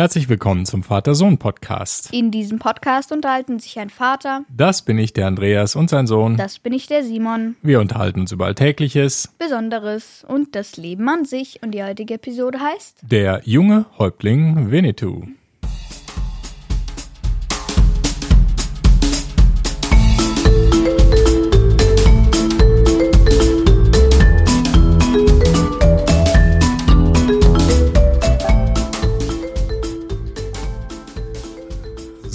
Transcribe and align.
Herzlich 0.00 0.30
willkommen 0.30 0.64
zum 0.64 0.82
Vater-Sohn-Podcast. 0.82 2.10
In 2.14 2.30
diesem 2.30 2.58
Podcast 2.58 3.12
unterhalten 3.12 3.58
sich 3.58 3.78
ein 3.78 3.90
Vater, 3.90 4.46
Das 4.48 4.80
bin 4.80 4.96
ich, 4.98 5.12
der 5.12 5.26
Andreas 5.26 5.76
und 5.76 5.90
sein 5.90 6.06
Sohn. 6.06 6.38
das 6.38 6.58
bin 6.58 6.72
ich, 6.72 6.86
der 6.86 7.04
Simon, 7.04 7.56
Wir 7.60 7.80
unterhalten 7.80 8.20
uns 8.20 8.32
über 8.32 8.46
Alltägliches. 8.46 9.28
Besonderes 9.38 10.24
und 10.26 10.56
das 10.56 10.78
Leben 10.78 11.06
an 11.10 11.26
sich. 11.26 11.62
Und 11.62 11.72
die 11.72 11.84
heutige 11.84 12.14
Episode 12.14 12.60
heißt 12.60 13.00
Der 13.02 13.42
junge 13.44 13.84
Häuptling 13.98 14.70
Winnetou. 14.70 15.24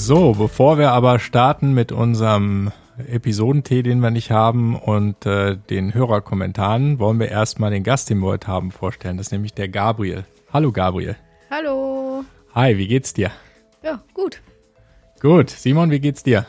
So, 0.08 0.34
bevor 0.34 0.78
wir 0.78 0.92
aber 0.92 1.18
starten 1.18 1.74
mit 1.74 1.92
unserem 1.92 2.72
Episodentee, 3.08 3.82
den 3.82 4.02
wir 4.02 4.12
nicht 4.12 4.30
haben, 4.30 4.76
und 4.76 5.26
äh, 5.26 5.58
den 5.58 5.96
Hörerkommentaren, 5.96 7.00
wollen 7.00 7.20
wir 7.20 7.30
erstmal 7.30 7.72
den 7.72 7.82
Gast, 7.82 8.12
den 8.12 8.20
wir 8.20 8.28
heute 8.28 8.46
haben, 8.46 8.70
vorstellen. 8.70 9.18
Das 9.18 9.26
ist 9.26 9.32
nämlich 9.32 9.56
der 9.56 9.68
Gabriel. 9.68 10.24
Hallo 10.54 10.72
Gabriel. 10.72 11.16
Hallo. 11.50 12.24
Hi, 12.54 12.78
wie 12.78 12.88
geht's 12.88 13.16
dir? 13.16 13.32
Ja, 13.82 14.04
gut. 14.14 14.44
Gut. 15.22 15.50
Simon, 15.50 15.90
wie 15.90 16.00
geht's 16.00 16.22
dir? 16.22 16.46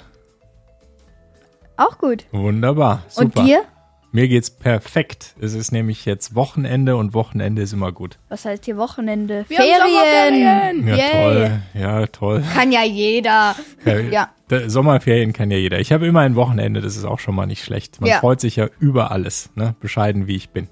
auch 1.78 1.96
gut. 1.96 2.26
Wunderbar. 2.32 3.04
Super. 3.08 3.40
Und 3.40 3.48
dir? 3.48 3.64
Mir 4.12 4.28
geht's 4.28 4.50
perfekt. 4.50 5.34
Es 5.40 5.52
ist 5.52 5.72
nämlich 5.72 6.06
jetzt 6.06 6.34
Wochenende 6.34 6.96
und 6.96 7.12
Wochenende 7.12 7.60
ist 7.62 7.72
immer 7.72 7.92
gut. 7.92 8.18
Was 8.28 8.44
heißt 8.46 8.64
hier 8.64 8.76
Wochenende? 8.78 9.44
Wir 9.48 9.58
haben 9.58 9.90
Sommerferien. 9.90 10.86
Ja, 10.88 10.96
Yay. 10.96 11.10
toll. 11.12 11.60
Ja, 11.74 12.06
toll. 12.06 12.44
Kann 12.54 12.72
ja 12.72 12.82
jeder. 12.84 13.56
Ja, 13.84 13.98
Ja. 13.98 14.30
Sommerferien 14.68 15.32
kann 15.32 15.50
ja 15.50 15.58
jeder. 15.58 15.80
Ich 15.80 15.92
habe 15.92 16.06
immer 16.06 16.20
ein 16.20 16.34
Wochenende, 16.36 16.80
das 16.80 16.96
ist 16.96 17.04
auch 17.04 17.18
schon 17.18 17.34
mal 17.34 17.46
nicht 17.46 17.64
schlecht. 17.64 18.00
Man 18.00 18.08
Ja. 18.08 18.20
freut 18.20 18.40
sich 18.40 18.56
ja 18.56 18.68
über 18.78 19.10
alles, 19.10 19.50
ne? 19.54 19.74
bescheiden 19.80 20.26
wie 20.28 20.36
ich 20.36 20.50
bin. 20.50 20.68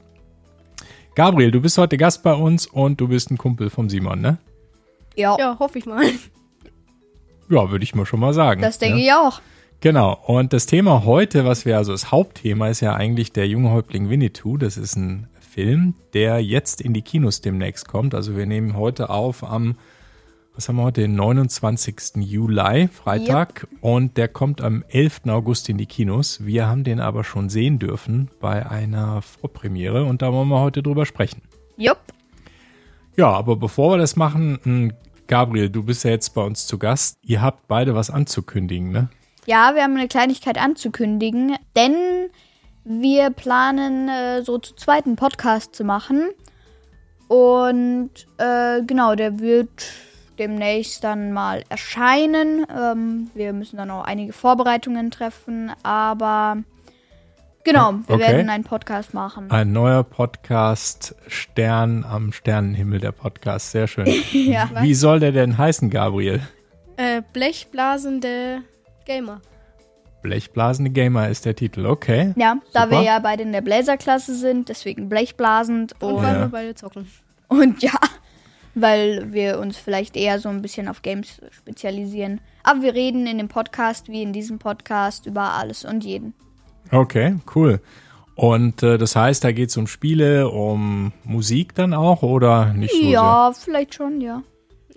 Gabriel, 1.17 1.51
du 1.51 1.61
bist 1.61 1.77
heute 1.77 1.97
Gast 1.99 2.23
bei 2.23 2.33
uns 2.35 2.67
und 2.67 3.01
du 3.01 3.09
bist 3.09 3.31
ein 3.31 3.37
Kumpel 3.39 3.69
vom 3.71 3.91
Simon, 3.91 4.21
ne? 4.21 4.39
Ja, 5.17 5.37
Ja, 5.39 5.57
hoffe 5.59 5.79
ich 5.79 5.87
mal. 5.87 6.05
Ja, 7.51 7.71
würde 7.71 7.85
ich 7.85 7.95
mal 7.95 8.07
schon 8.07 8.21
mal 8.21 8.33
sagen. 8.33 8.63
das 8.63 8.79
denke 8.79 8.97
ne? 8.97 9.05
ich 9.05 9.13
auch. 9.13 9.41
Genau. 9.85 10.19
Und 10.25 10.55
das 10.55 10.65
Thema 10.65 11.05
heute, 11.05 11.45
was 11.45 11.67
wir 11.67 11.77
also 11.77 11.93
das 11.93 12.11
Hauptthema 12.11 12.69
ist 12.69 12.81
ja 12.81 12.95
eigentlich 12.95 13.35
der 13.35 13.47
junge 13.47 13.71
Häuptling 13.71 14.09
Winnetou. 14.09 14.57
Das 14.57 14.79
ist 14.79 14.97
ein 14.97 15.29
Film, 15.39 15.93
der 16.15 16.43
jetzt 16.43 16.81
in 16.81 16.95
die 16.95 17.03
Kinos 17.03 17.43
demnächst 17.43 17.87
kommt. 17.87 18.15
Also 18.15 18.35
wir 18.35 18.47
nehmen 18.47 18.79
heute 18.79 19.11
auf 19.11 19.45
am, 19.45 19.77
was 20.55 20.71
haben 20.71 20.77
wir 20.77 20.85
heute, 20.85 21.03
den 21.03 21.17
29. 21.17 22.17
Juli, 22.17 22.89
Freitag. 22.89 23.69
Und 23.83 24.17
der 24.17 24.29
kommt 24.29 24.63
am 24.63 24.85
11. 24.89 25.27
August 25.27 25.69
in 25.69 25.77
die 25.77 25.85
Kinos. 25.85 26.47
Wir 26.47 26.67
haben 26.67 26.83
den 26.83 26.99
aber 26.99 27.23
schon 27.23 27.51
sehen 27.51 27.79
dürfen 27.79 28.31
bei 28.41 28.67
einer 28.67 29.21
Vorpremiere 29.21 30.05
und 30.05 30.23
da 30.23 30.33
wollen 30.33 30.49
wir 30.49 30.61
heute 30.61 30.83
drüber 30.83 31.05
sprechen. 31.05 31.43
Jupp. 31.77 32.01
Ja, 33.19 33.29
aber 33.29 33.57
bevor 33.57 33.93
wir 33.93 33.99
das 33.99 34.17
machen, 34.17 34.59
mh, 34.65 34.95
Gabriel, 35.27 35.69
du 35.69 35.83
bist 35.83 36.05
ja 36.05 36.11
jetzt 36.11 36.31
bei 36.31 36.41
uns 36.41 36.67
zu 36.67 36.79
Gast. 36.79 37.19
Ihr 37.21 37.43
habt 37.43 37.69
beide 37.69 37.95
was 37.95 38.09
anzukündigen, 38.09 38.91
ne? 38.91 39.11
Ja, 39.47 39.75
wir 39.75 39.83
haben 39.83 39.97
eine 39.97 40.09
Kleinigkeit 40.09 40.59
anzukündigen, 40.59 41.57
denn 41.77 41.95
wir 42.85 43.31
planen 43.31 44.09
äh, 44.09 44.43
so 44.43 44.59
zu 44.59 44.75
zweiten 44.75 45.17
Podcast 45.17 45.75
zu 45.75 45.85
machen. 45.85 46.31
Und 47.29 48.11
äh, 48.39 48.83
genau, 48.87 49.15
der 49.15 49.41
wird 49.41 49.87
demnächst 50.39 51.05
dann 51.05 51.33
mal 51.33 51.63
erscheinen. 51.69 52.67
Ähm, 52.75 53.31
wir 53.35 53.53
müssen 53.53 53.77
dann 53.77 53.91
auch 53.91 54.05
einige 54.05 54.33
Vorbereitungen 54.33 55.11
treffen, 55.11 55.73
aber 55.83 56.59
genau, 57.65 57.95
wir 58.07 58.17
Okay. 58.17 58.29
werden 58.33 58.51
einen 58.51 58.65
Podcast 58.65 59.15
machen. 59.15 59.51
Ein 59.51 59.73
neuer 59.73 60.05
Podcast, 60.05 61.15
Stern 61.29 62.05
am 62.05 62.33
Sternenhimmel, 62.33 63.01
der 63.01 63.13
Podcast. 63.13 63.73
Sehr 63.73 63.87
schön. 63.89 64.07
ja. 64.33 64.71
Wie 64.81 64.95
soll 64.95 65.21
der 65.21 65.33
denn 65.33 65.57
heißen, 65.59 65.91
Gabriel? 65.91 66.41
Äh, 66.97 67.23
blechblasende 67.33 68.63
Gamer. 69.05 69.41
Blechblasende 70.23 70.91
Gamer 70.91 71.29
ist 71.29 71.45
der 71.45 71.55
Titel. 71.55 71.85
Okay. 71.85 72.33
Ja, 72.37 72.57
da 72.73 72.85
Super. 72.85 72.93
wir 72.93 73.03
ja 73.03 73.19
beide 73.19 73.43
in 73.43 73.53
der 73.53 73.61
Blazer-Klasse 73.61 74.35
sind, 74.35 74.71
deswegen 74.71 75.09
blechblasend 75.11 75.95
Und 76.01 76.15
und, 76.15 76.23
weil 76.23 76.35
ja. 76.35 76.41
wir 76.41 76.49
beide 76.49 76.75
zocken. 76.75 77.07
und 77.49 77.83
ja, 77.83 77.93
weil 78.75 79.33
wir 79.33 79.59
uns 79.59 79.77
vielleicht 79.77 80.17
eher 80.17 80.39
so 80.39 80.49
ein 80.49 80.63
bisschen 80.63 80.89
auf 80.89 81.03
Games 81.03 81.43
spezialisieren. 81.51 82.41
Aber 82.63 82.81
wir 82.81 82.95
reden 82.95 83.27
in 83.27 83.37
dem 83.37 83.49
Podcast 83.49 84.09
wie 84.09 84.23
in 84.23 84.33
diesem 84.33 84.59
Podcast 84.59 85.27
über 85.27 85.53
alles 85.53 85.85
und 85.85 86.05
jeden. 86.05 86.33
Okay, 86.91 87.37
cool. 87.55 87.81
Und 88.35 88.83
äh, 88.83 88.99
das 88.99 89.15
heißt, 89.15 89.45
da 89.45 89.53
geht 89.53 89.69
es 89.69 89.77
um 89.77 89.87
Spiele, 89.87 90.49
um 90.49 91.13
Musik 91.23 91.75
dann 91.75 91.95
auch 91.95 92.23
oder 92.23 92.73
nicht 92.73 92.95
so 92.95 93.03
ja, 93.03 93.53
vielleicht 93.53 93.95
schon, 93.95 94.21
ja. 94.21 94.43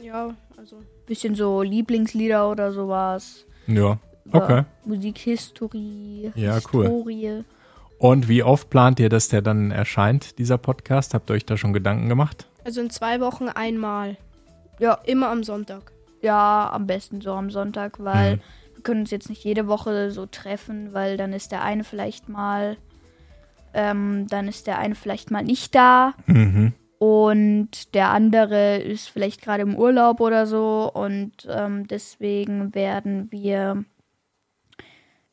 Ja, 0.02 0.30
also. 0.58 0.78
Bisschen 1.06 1.36
so 1.36 1.62
Lieblingslieder 1.62 2.50
oder 2.50 2.72
sowas. 2.72 3.46
Ja. 3.68 3.98
Okay. 4.32 4.64
Musikhistorie. 4.86 6.32
Ja, 6.36 6.60
cool. 6.74 6.86
Historie. 6.86 7.44
Und 8.00 8.28
wie 8.28 8.44
oft 8.44 8.70
plant 8.70 9.00
ihr, 9.00 9.10
dass 9.10 9.28
der 9.30 9.42
dann 9.42 9.72
erscheint, 9.72 10.38
dieser 10.38 10.58
Podcast? 10.58 11.14
Habt 11.14 11.30
ihr 11.30 11.34
euch 11.34 11.46
da 11.46 11.58
schon 11.58 11.74
Gedanken 11.74 12.10
gemacht? 12.10 12.48
Also 12.64 12.82
in 12.82 12.90
zwei 12.90 13.20
Wochen 13.22 13.50
einmal. 13.50 14.18
Ja. 14.80 14.96
Immer 15.06 15.30
am 15.30 15.44
Sonntag. 15.44 15.92
Ja, 16.22 16.70
am 16.72 16.86
besten 16.88 17.22
so 17.22 17.32
am 17.34 17.50
Sonntag, 17.52 18.04
weil 18.04 18.36
Mhm. 18.38 18.42
wir 18.76 18.84
können 18.84 19.02
uns 19.02 19.12
jetzt 19.12 19.30
nicht 19.30 19.44
jede 19.44 19.68
Woche 19.68 20.12
so 20.12 20.26
treffen, 20.26 20.94
weil 20.94 21.18
dann 21.18 21.34
ist 21.34 21.52
der 21.52 21.64
eine 21.64 21.84
vielleicht 21.84 22.28
mal, 22.30 22.78
ähm, 23.74 24.28
dann 24.30 24.48
ist 24.48 24.68
der 24.68 24.78
eine 24.80 24.96
vielleicht 24.96 25.32
mal 25.32 25.44
nicht 25.44 25.74
da 25.76 26.14
Mhm. 26.26 26.74
Und 27.00 27.94
der 27.94 28.10
andere 28.10 28.78
ist 28.78 29.10
vielleicht 29.10 29.42
gerade 29.42 29.64
im 29.64 29.76
Urlaub 29.76 30.20
oder 30.20 30.48
so 30.48 30.92
und 30.94 31.48
ähm, 31.50 31.88
deswegen 31.88 32.74
werden 32.74 33.32
wir 33.32 33.84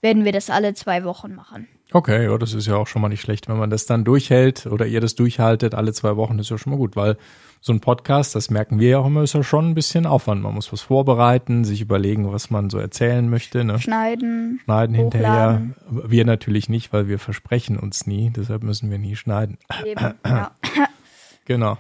werden 0.01 0.25
wir 0.27 0.33
das 0.33 0.51
alle 0.51 0.75
zwei 0.75 1.05
Wochen 1.05 1.35
machen. 1.35 1.67
Okay, 1.93 2.25
ja, 2.25 2.37
das 2.39 2.55
ist 2.55 2.67
ja 2.67 2.77
auch 2.77 2.87
schon 2.87 3.01
mal 3.01 3.09
nicht 3.09 3.21
schlecht, 3.21 3.49
wenn 3.49 3.57
man 3.57 3.71
das 3.71 3.87
dann 3.87 4.05
durchhält 4.05 4.67
oder 4.67 4.87
ihr 4.87 5.01
das 5.01 5.15
durchhaltet 5.15 5.75
alle 5.75 5.93
zwei 5.93 6.17
Wochen, 6.17 6.39
ist 6.39 6.51
ja 6.51 6.59
schon 6.59 6.73
mal 6.73 6.77
gut, 6.77 6.97
weil 6.97 7.17
so 7.61 7.73
ein 7.73 7.81
Podcast, 7.81 8.35
das 8.35 8.51
merken 8.51 8.79
wir 8.79 8.89
ja 8.91 8.99
auch 8.99 9.07
immer, 9.07 9.23
ist 9.23 9.33
ja 9.33 9.43
schon 9.43 9.71
ein 9.71 9.75
bisschen 9.75 10.05
Aufwand. 10.05 10.43
Man 10.43 10.55
muss 10.55 10.71
was 10.73 10.83
vorbereiten, 10.83 11.65
sich 11.65 11.81
überlegen, 11.81 12.31
was 12.31 12.51
man 12.51 12.69
so 12.69 12.79
erzählen 12.79 13.31
möchte, 13.31 13.65
ne? 13.65 13.79
Schneiden. 13.79 14.61
Schneiden 14.65 14.95
hinterher. 14.95 15.29
Hochladen. 15.31 15.75
Wir 16.11 16.25
natürlich 16.27 16.69
nicht, 16.69 16.93
weil 16.93 17.09
wir 17.09 17.19
versprechen 17.19 17.79
uns 17.79 18.07
nie, 18.07 18.31
deshalb 18.31 18.65
müssen 18.65 18.91
wir 18.91 18.99
nie 18.99 19.17
schneiden. 19.17 19.57
Eben, 19.87 20.15
ja. 20.27 20.51
Genau. 21.45 21.79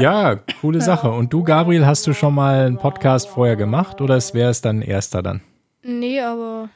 Ja, 0.00 0.36
coole 0.60 0.80
Sache. 0.80 1.10
Und 1.10 1.32
du, 1.32 1.42
Gabriel, 1.42 1.86
hast 1.86 2.06
du 2.06 2.12
schon 2.12 2.34
mal 2.34 2.66
einen 2.66 2.76
Podcast 2.78 3.28
vorher 3.28 3.56
gemacht 3.56 4.00
oder 4.00 4.16
wäre 4.34 4.50
es 4.50 4.60
dann 4.60 4.82
erster 4.82 5.22
dann? 5.22 5.40
Nee, 5.82 6.20
aber. 6.20 6.68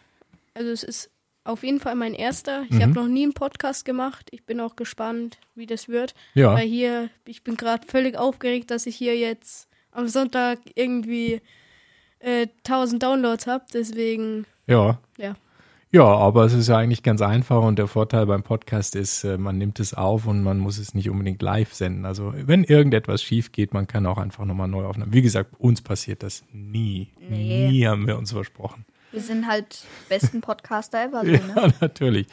Also 0.54 0.70
es 0.70 0.82
ist 0.82 1.10
auf 1.44 1.62
jeden 1.62 1.80
Fall 1.80 1.94
mein 1.94 2.14
erster. 2.14 2.62
Ich 2.64 2.76
Mhm. 2.76 2.82
habe 2.82 2.92
noch 2.92 3.06
nie 3.08 3.24
einen 3.24 3.34
Podcast 3.34 3.84
gemacht. 3.84 4.28
Ich 4.30 4.44
bin 4.46 4.60
auch 4.60 4.76
gespannt, 4.76 5.38
wie 5.54 5.66
das 5.66 5.88
wird. 5.88 6.14
Ja. 6.34 6.54
Weil 6.54 6.66
hier, 6.66 7.10
ich 7.26 7.42
bin 7.44 7.56
gerade 7.56 7.86
völlig 7.86 8.16
aufgeregt, 8.16 8.70
dass 8.70 8.86
ich 8.86 8.96
hier 8.96 9.16
jetzt 9.18 9.68
am 9.92 10.08
Sonntag 10.08 10.58
irgendwie 10.74 11.40
äh, 12.20 12.46
1000 12.64 13.02
Downloads 13.02 13.46
habe. 13.46 13.64
Deswegen, 13.74 14.46
Ja. 14.66 14.98
ja. 15.18 15.34
Ja, 15.94 16.04
aber 16.04 16.46
es 16.46 16.54
ist 16.54 16.68
ja 16.68 16.78
eigentlich 16.78 17.02
ganz 17.02 17.20
einfach 17.20 17.62
und 17.62 17.78
der 17.78 17.86
Vorteil 17.86 18.24
beim 18.24 18.42
Podcast 18.42 18.96
ist, 18.96 19.24
äh, 19.24 19.36
man 19.36 19.58
nimmt 19.58 19.78
es 19.78 19.92
auf 19.92 20.26
und 20.26 20.42
man 20.42 20.58
muss 20.58 20.78
es 20.78 20.94
nicht 20.94 21.10
unbedingt 21.10 21.42
live 21.42 21.74
senden. 21.74 22.06
Also 22.06 22.32
wenn 22.34 22.64
irgendetwas 22.64 23.22
schief 23.22 23.52
geht, 23.52 23.74
man 23.74 23.86
kann 23.86 24.06
auch 24.06 24.16
einfach 24.16 24.46
nochmal 24.46 24.68
neu 24.68 24.86
aufnehmen. 24.86 25.12
Wie 25.12 25.20
gesagt, 25.20 25.50
uns 25.58 25.82
passiert 25.82 26.22
das 26.22 26.44
nie. 26.50 27.08
Nee. 27.28 27.68
Nie 27.68 27.86
haben 27.86 28.06
wir 28.06 28.16
uns 28.16 28.32
versprochen. 28.32 28.86
Wir 29.10 29.20
sind 29.20 29.46
halt 29.46 29.84
besten 30.08 30.40
Podcaster 30.40 31.04
ever, 31.04 31.20
so, 31.26 31.30
ne? 31.30 31.52
Ja, 31.54 31.68
natürlich. 31.82 32.26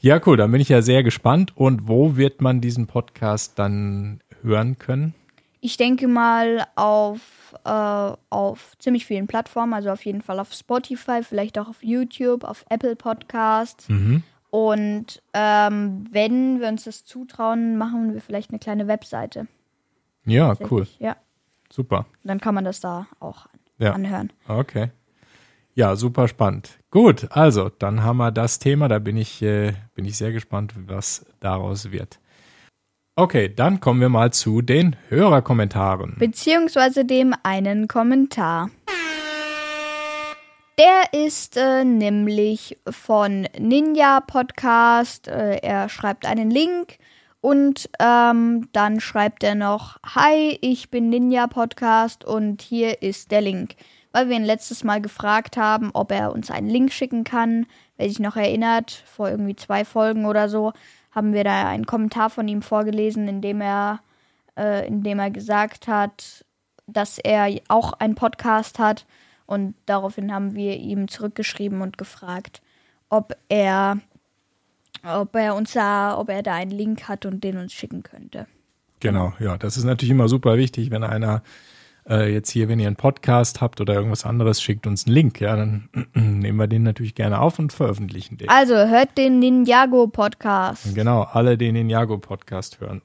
Ja, 0.00 0.20
cool, 0.26 0.36
dann 0.36 0.52
bin 0.52 0.60
ich 0.60 0.68
ja 0.68 0.82
sehr 0.82 1.02
gespannt. 1.02 1.56
Und 1.56 1.88
wo 1.88 2.16
wird 2.16 2.42
man 2.42 2.60
diesen 2.60 2.86
Podcast 2.86 3.58
dann 3.58 4.20
hören 4.42 4.78
können? 4.78 5.14
Ich 5.60 5.76
denke 5.76 6.08
mal 6.08 6.66
auf, 6.74 7.54
äh, 7.64 8.12
auf 8.30 8.78
ziemlich 8.78 9.04
vielen 9.06 9.26
Plattformen, 9.26 9.74
also 9.74 9.90
auf 9.90 10.04
jeden 10.04 10.22
Fall 10.22 10.40
auf 10.40 10.52
Spotify, 10.54 11.22
vielleicht 11.22 11.58
auch 11.58 11.68
auf 11.68 11.82
YouTube, 11.82 12.44
auf 12.44 12.64
Apple 12.70 12.96
Podcasts. 12.96 13.88
Mhm. 13.88 14.22
Und 14.50 15.22
ähm, 15.34 16.06
wenn 16.10 16.60
wir 16.60 16.68
uns 16.68 16.84
das 16.84 17.04
zutrauen, 17.04 17.76
machen 17.76 18.14
wir 18.14 18.20
vielleicht 18.20 18.50
eine 18.50 18.58
kleine 18.58 18.88
Webseite. 18.88 19.46
Ja, 20.24 20.54
cool. 20.70 20.86
Ja, 20.98 21.16
Super. 21.70 22.06
dann 22.24 22.40
kann 22.40 22.54
man 22.54 22.64
das 22.64 22.80
da 22.80 23.06
auch 23.20 23.46
Ja. 23.78 23.92
anhören. 23.92 24.32
Okay. 24.48 24.90
Ja, 25.74 25.94
super 25.94 26.26
spannend. 26.26 26.78
Gut, 26.90 27.28
also 27.30 27.68
dann 27.68 28.02
haben 28.02 28.16
wir 28.16 28.32
das 28.32 28.58
Thema. 28.58 28.88
Da 28.88 28.98
bin 28.98 29.16
ich, 29.16 29.40
äh, 29.40 29.72
bin 29.94 30.04
ich 30.04 30.16
sehr 30.16 30.32
gespannt, 30.32 30.74
was 30.88 31.24
daraus 31.38 31.92
wird. 31.92 32.18
Okay, 33.20 33.52
dann 33.54 33.80
kommen 33.80 34.00
wir 34.00 34.08
mal 34.08 34.32
zu 34.32 34.62
den 34.62 34.96
Hörerkommentaren. 35.10 36.16
Beziehungsweise 36.18 37.04
dem 37.04 37.34
einen 37.42 37.86
Kommentar. 37.86 38.70
Der 40.78 41.26
ist 41.26 41.58
äh, 41.58 41.84
nämlich 41.84 42.78
von 42.88 43.46
Ninja 43.58 44.20
Podcast. 44.20 45.28
Äh, 45.28 45.56
er 45.56 45.90
schreibt 45.90 46.24
einen 46.24 46.50
Link 46.50 46.96
und 47.42 47.90
ähm, 47.98 48.70
dann 48.72 49.00
schreibt 49.00 49.44
er 49.44 49.54
noch: 49.54 49.98
Hi, 50.14 50.56
ich 50.62 50.90
bin 50.90 51.10
Ninja 51.10 51.46
Podcast 51.46 52.24
und 52.24 52.62
hier 52.62 53.02
ist 53.02 53.32
der 53.32 53.42
Link. 53.42 53.74
Weil 54.12 54.30
wir 54.30 54.36
ihn 54.36 54.44
letztes 54.46 54.82
Mal 54.82 55.02
gefragt 55.02 55.58
haben, 55.58 55.90
ob 55.92 56.10
er 56.10 56.32
uns 56.32 56.50
einen 56.50 56.70
Link 56.70 56.90
schicken 56.90 57.24
kann. 57.24 57.66
Wer 57.98 58.08
sich 58.08 58.18
noch 58.18 58.36
erinnert, 58.36 59.04
vor 59.14 59.28
irgendwie 59.28 59.56
zwei 59.56 59.84
Folgen 59.84 60.24
oder 60.24 60.48
so, 60.48 60.72
haben 61.10 61.32
wir 61.32 61.44
da 61.44 61.68
einen 61.68 61.86
Kommentar 61.86 62.30
von 62.30 62.46
ihm 62.48 62.62
vorgelesen, 62.62 63.28
in 63.28 63.40
dem 63.40 63.60
er, 63.60 64.00
äh, 64.56 64.86
in 64.86 65.02
dem 65.02 65.18
er 65.18 65.30
gesagt 65.30 65.88
hat, 65.88 66.44
dass 66.86 67.18
er 67.18 67.60
auch 67.68 67.94
einen 67.94 68.14
Podcast 68.14 68.78
hat. 68.78 69.06
Und 69.46 69.74
daraufhin 69.86 70.32
haben 70.32 70.54
wir 70.54 70.76
ihm 70.76 71.08
zurückgeschrieben 71.08 71.82
und 71.82 71.98
gefragt, 71.98 72.62
ob 73.08 73.36
er, 73.48 73.98
ob 75.04 75.34
er 75.34 75.56
uns 75.56 75.72
da, 75.72 76.16
ob 76.16 76.28
er 76.28 76.42
da 76.42 76.54
einen 76.54 76.70
Link 76.70 77.08
hat 77.08 77.26
und 77.26 77.42
den 77.42 77.58
uns 77.58 77.72
schicken 77.72 78.02
könnte. 78.02 78.46
Genau, 79.00 79.32
ja, 79.40 79.56
das 79.56 79.76
ist 79.76 79.84
natürlich 79.84 80.10
immer 80.10 80.28
super 80.28 80.56
wichtig, 80.56 80.90
wenn 80.90 81.02
einer 81.02 81.42
äh, 82.08 82.32
jetzt 82.32 82.50
hier, 82.50 82.68
wenn 82.68 82.80
ihr 82.80 82.86
einen 82.86 82.96
Podcast 82.96 83.60
habt 83.60 83.80
oder 83.80 83.94
irgendwas 83.94 84.24
anderes, 84.24 84.60
schickt 84.62 84.86
uns 84.86 85.06
einen 85.06 85.14
Link, 85.14 85.40
ja, 85.40 85.56
dann 85.56 85.88
nehmen 86.14 86.58
wir 86.58 86.66
den 86.66 86.82
natürlich 86.82 87.14
gerne 87.14 87.40
auf 87.40 87.58
und 87.58 87.72
veröffentlichen 87.72 88.36
den. 88.36 88.48
Also 88.48 88.74
hört 88.74 89.16
den 89.18 89.38
Ninjago 89.38 90.06
Podcast. 90.06 90.94
Genau, 90.94 91.22
alle 91.22 91.56
den 91.58 91.74
Ninjago 91.74 92.18
Podcast 92.18 92.80
hören. 92.80 93.02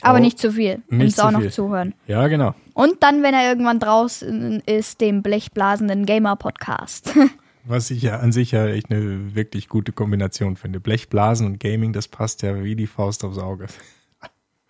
Aber 0.00 0.18
Oh, 0.18 0.20
nicht 0.20 0.38
zu 0.38 0.50
viel. 0.52 0.82
nicht 0.88 1.16
zu 1.16 1.24
auch 1.24 1.30
noch 1.30 1.40
viel. 1.40 1.52
zuhören. 1.52 1.94
Ja, 2.08 2.26
genau. 2.26 2.54
Und 2.74 3.02
dann, 3.04 3.22
wenn 3.22 3.34
er 3.34 3.48
irgendwann 3.48 3.78
draußen 3.78 4.60
ist, 4.66 5.00
dem 5.00 5.22
blechblasenden 5.22 6.06
Gamer 6.06 6.34
Podcast. 6.36 7.14
Was 7.64 7.92
ich 7.92 8.02
ja 8.02 8.18
an 8.18 8.32
sich 8.32 8.50
ja 8.50 8.66
echt 8.66 8.90
eine 8.90 9.36
wirklich 9.36 9.68
gute 9.68 9.92
Kombination 9.92 10.56
finde. 10.56 10.80
Blechblasen 10.80 11.46
und 11.46 11.60
Gaming, 11.60 11.92
das 11.92 12.08
passt 12.08 12.42
ja 12.42 12.64
wie 12.64 12.74
die 12.74 12.88
Faust 12.88 13.22
aufs 13.24 13.38
Auge. 13.38 13.66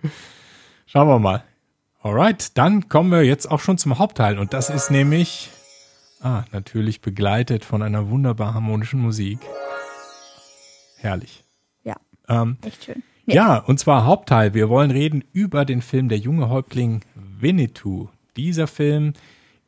Schauen 0.87 1.09
wir 1.09 1.19
mal. 1.19 1.43
Alright, 2.03 2.59
dann 2.59 2.89
kommen 2.89 3.13
wir 3.13 3.23
jetzt 3.23 3.49
auch 3.49 3.61
schon 3.61 3.79
zum 3.79 3.99
Hauptteil 3.99 4.39
und 4.39 4.53
das 4.53 4.71
ist 4.71 4.91
nämlich, 4.91 5.51
ah, 6.21 6.45
natürlich 6.51 7.01
begleitet 7.01 7.65
von 7.65 7.81
einer 7.81 8.11
wunderbar 8.11 8.55
harmonischen 8.55 9.01
Musik. 9.01 9.39
Herrlich. 10.99 11.45
ja, 11.85 11.95
Ähm, 12.29 12.59
echt 12.63 12.85
schön. 12.85 13.05
ja, 13.27 13.59
und 13.59 13.79
zwar 13.79 14.05
Hauptteil. 14.05 14.53
Wir 14.53 14.69
wollen 14.69 14.91
reden 14.91 15.23
über 15.33 15.65
den 15.65 15.81
Film 15.81 16.09
Der 16.09 16.19
junge 16.19 16.49
Häuptling 16.49 17.05
Winnetou. 17.15 18.09
Dieser 18.37 18.67
Film 18.67 19.13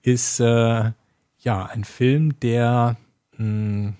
ist 0.03 0.41
äh, 0.41 0.91
ja 1.39 1.67
ein 1.67 1.85
Film, 1.85 2.41
der 2.41 2.97
mh, 3.37 3.95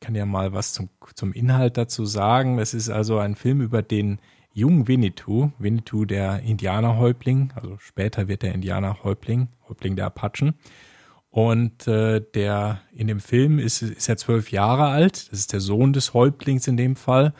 kann 0.00 0.14
ja 0.14 0.26
mal 0.26 0.52
was 0.52 0.74
zum, 0.74 0.90
zum 1.14 1.32
Inhalt 1.32 1.78
dazu 1.78 2.04
sagen. 2.04 2.58
Es 2.58 2.74
ist 2.74 2.90
also 2.90 3.18
ein 3.18 3.34
Film 3.34 3.62
über 3.62 3.80
den 3.80 4.18
jungen 4.52 4.88
Winnetou, 4.88 5.52
Winnetou 5.58 6.04
der 6.04 6.42
Indianerhäuptling, 6.42 7.52
also 7.54 7.76
später 7.78 8.28
wird 8.28 8.42
der 8.42 8.54
Indianerhäuptling, 8.54 9.48
Häuptling 9.68 9.96
der 9.96 10.06
Apachen. 10.06 10.54
Und 11.30 11.86
äh, 11.86 12.22
der 12.34 12.80
in 12.92 13.06
dem 13.06 13.20
Film 13.20 13.58
ist, 13.58 13.82
ist 13.82 14.08
er 14.08 14.16
zwölf 14.16 14.50
Jahre 14.50 14.86
alt. 14.86 15.30
Das 15.30 15.38
ist 15.38 15.52
der 15.52 15.60
Sohn 15.60 15.92
des 15.92 16.14
Häuptlings 16.14 16.66
in 16.66 16.76
dem 16.76 16.96
Fall, 16.96 17.34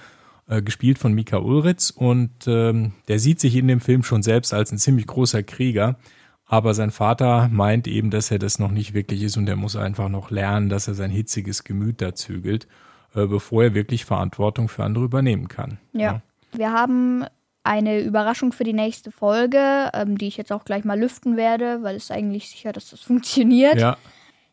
äh, 0.47 0.63
gespielt 0.63 0.99
von 0.99 1.15
Mika 1.15 1.39
Ulritz. 1.39 1.91
Und 1.91 2.47
ähm, 2.47 2.93
der 3.09 3.19
sieht 3.19 3.41
sich 3.41 3.57
in 3.57 3.67
dem 3.67 3.81
Film 3.81 4.03
schon 4.03 4.23
selbst 4.23 4.53
als 4.53 4.71
ein 4.71 4.79
ziemlich 4.79 5.07
großer 5.07 5.43
Krieger. 5.43 5.97
Aber 6.45 6.75
sein 6.75 6.91
Vater 6.91 7.49
meint 7.53 7.87
eben, 7.87 8.11
dass 8.11 8.31
er 8.31 8.39
das 8.39 8.59
noch 8.59 8.71
nicht 8.71 8.95
wirklich 8.95 9.23
ist 9.23 9.37
und 9.37 9.49
er 9.49 9.57
muss 9.57 9.77
einfach 9.77 10.09
noch 10.09 10.31
lernen, 10.31 10.69
dass 10.69 10.89
er 10.89 10.95
sein 10.95 11.11
hitziges 11.11 11.65
Gemüt 11.65 12.01
da 12.01 12.15
zügelt, 12.15 12.67
äh, 13.15 13.27
bevor 13.27 13.65
er 13.65 13.75
wirklich 13.75 14.05
Verantwortung 14.05 14.69
für 14.69 14.85
andere 14.85 15.05
übernehmen 15.05 15.49
kann. 15.49 15.79
Ja. 15.93 16.23
Wir 16.59 16.73
haben 16.73 17.25
eine 17.63 18.01
Überraschung 18.01 18.53
für 18.53 18.65
die 18.65 18.73
nächste 18.73 19.11
Folge, 19.11 19.91
ähm, 19.95 20.19
die 20.19 20.29
ich 20.29 20.37
jetzt 20.37 20.53
auch 20.53 20.65
gleich 20.65 20.85
mal 20.85 20.99
lüften 20.99 21.37
werde, 21.37 21.83
weil 21.83 21.97
es 21.97 22.11
eigentlich 22.11 22.51
sicher, 22.51 22.73
dass 22.73 22.91
das 22.91 23.01
funktioniert. 23.11 23.81
Ja, 23.81 23.97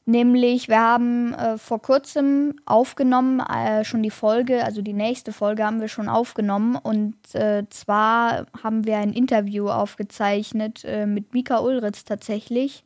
Nämlich, 0.08 0.68
wir 0.68 0.80
haben 0.80 1.34
äh, 1.34 1.58
vor 1.58 1.82
kurzem 1.82 2.60
aufgenommen, 2.66 3.40
äh, 3.40 3.84
schon 3.84 4.04
die 4.04 4.12
Folge, 4.12 4.64
also 4.64 4.84
die 4.84 4.94
nächste 4.94 5.34
Folge 5.34 5.66
haben 5.66 5.82
wir 5.82 5.88
schon 5.88 6.10
aufgenommen. 6.10 6.76
Und 6.76 7.16
äh, 7.34 7.64
zwar 7.72 8.46
haben 8.62 8.86
wir 8.86 8.98
ein 8.98 9.14
Interview 9.14 9.68
aufgezeichnet 9.68 10.84
äh, 10.86 11.08
mit 11.08 11.34
Mika 11.34 11.58
Ulritz 11.58 12.06
tatsächlich. 12.06 12.84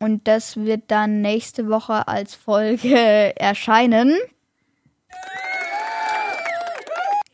Und 0.00 0.26
das 0.26 0.56
wird 0.56 0.82
dann 0.88 1.22
nächste 1.22 1.68
Woche 1.68 2.08
als 2.08 2.34
Folge 2.34 3.36
erscheinen. 3.36 4.16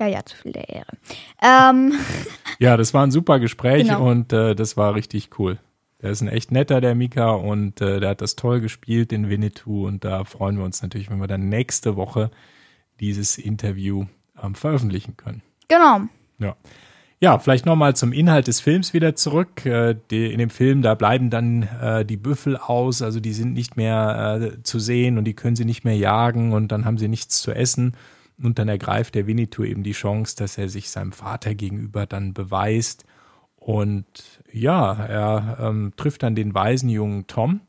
Ja, 0.04 0.10
ja, 0.18 0.24
zu 0.24 0.36
viel 0.36 0.52
der 0.52 0.68
Ehre. 0.68 0.86
Ähm, 1.42 1.92
Ja, 2.58 2.76
das 2.76 2.92
war 2.94 3.04
ein 3.04 3.10
super 3.10 3.40
Gespräch 3.40 3.84
Genau. 3.88 4.08
und 4.08 4.32
äh, 4.32 4.54
das 4.54 4.76
war 4.76 4.94
richtig 4.94 5.30
cool. 5.38 5.58
Der 6.02 6.10
ist 6.10 6.20
ein 6.20 6.28
echt 6.28 6.52
netter, 6.52 6.80
der 6.82 6.94
Mika, 6.94 7.30
und 7.30 7.80
äh, 7.80 7.98
der 8.00 8.10
hat 8.10 8.20
das 8.20 8.36
toll 8.36 8.60
gespielt 8.60 9.12
in 9.12 9.30
Winnetou 9.30 9.86
und 9.86 10.04
da 10.04 10.24
freuen 10.24 10.58
wir 10.58 10.64
uns 10.64 10.82
natürlich, 10.82 11.10
wenn 11.10 11.18
wir 11.20 11.26
dann 11.26 11.48
nächste 11.48 11.96
Woche 11.96 12.30
dieses 13.00 13.38
Interview 13.38 14.04
ähm, 14.42 14.54
veröffentlichen 14.54 15.16
können. 15.16 15.42
genau. 15.68 16.00
Ja. 16.38 16.56
Ja, 17.20 17.38
vielleicht 17.38 17.64
nochmal 17.64 17.96
zum 17.96 18.12
Inhalt 18.12 18.48
des 18.48 18.60
Films 18.60 18.92
wieder 18.92 19.14
zurück. 19.16 19.64
Äh, 19.64 19.94
die, 20.10 20.30
in 20.30 20.38
dem 20.38 20.50
Film, 20.50 20.82
da 20.82 20.94
bleiben 20.94 21.30
dann 21.30 21.62
äh, 21.80 22.04
die 22.04 22.18
Büffel 22.18 22.58
aus, 22.58 23.00
also 23.00 23.18
die 23.18 23.32
sind 23.32 23.54
nicht 23.54 23.78
mehr 23.78 24.40
äh, 24.58 24.62
zu 24.62 24.78
sehen 24.78 25.16
und 25.16 25.24
die 25.24 25.32
können 25.32 25.56
sie 25.56 25.64
nicht 25.64 25.84
mehr 25.84 25.96
jagen 25.96 26.52
und 26.52 26.70
dann 26.70 26.84
haben 26.84 26.98
sie 26.98 27.08
nichts 27.08 27.40
zu 27.40 27.52
essen. 27.52 27.96
Und 28.42 28.58
dann 28.58 28.68
ergreift 28.68 29.14
der 29.14 29.26
Winnetou 29.26 29.64
eben 29.64 29.82
die 29.82 29.92
Chance, 29.92 30.36
dass 30.36 30.58
er 30.58 30.68
sich 30.68 30.90
seinem 30.90 31.12
Vater 31.12 31.54
gegenüber 31.54 32.06
dann 32.06 32.34
beweist. 32.34 33.04
Und 33.56 34.04
ja, 34.52 34.92
er 34.92 35.58
ähm, 35.60 35.92
trifft 35.96 36.22
dann 36.22 36.34
den 36.34 36.54
weisen 36.54 36.88
jungen 36.88 37.26
Tom, 37.26 37.60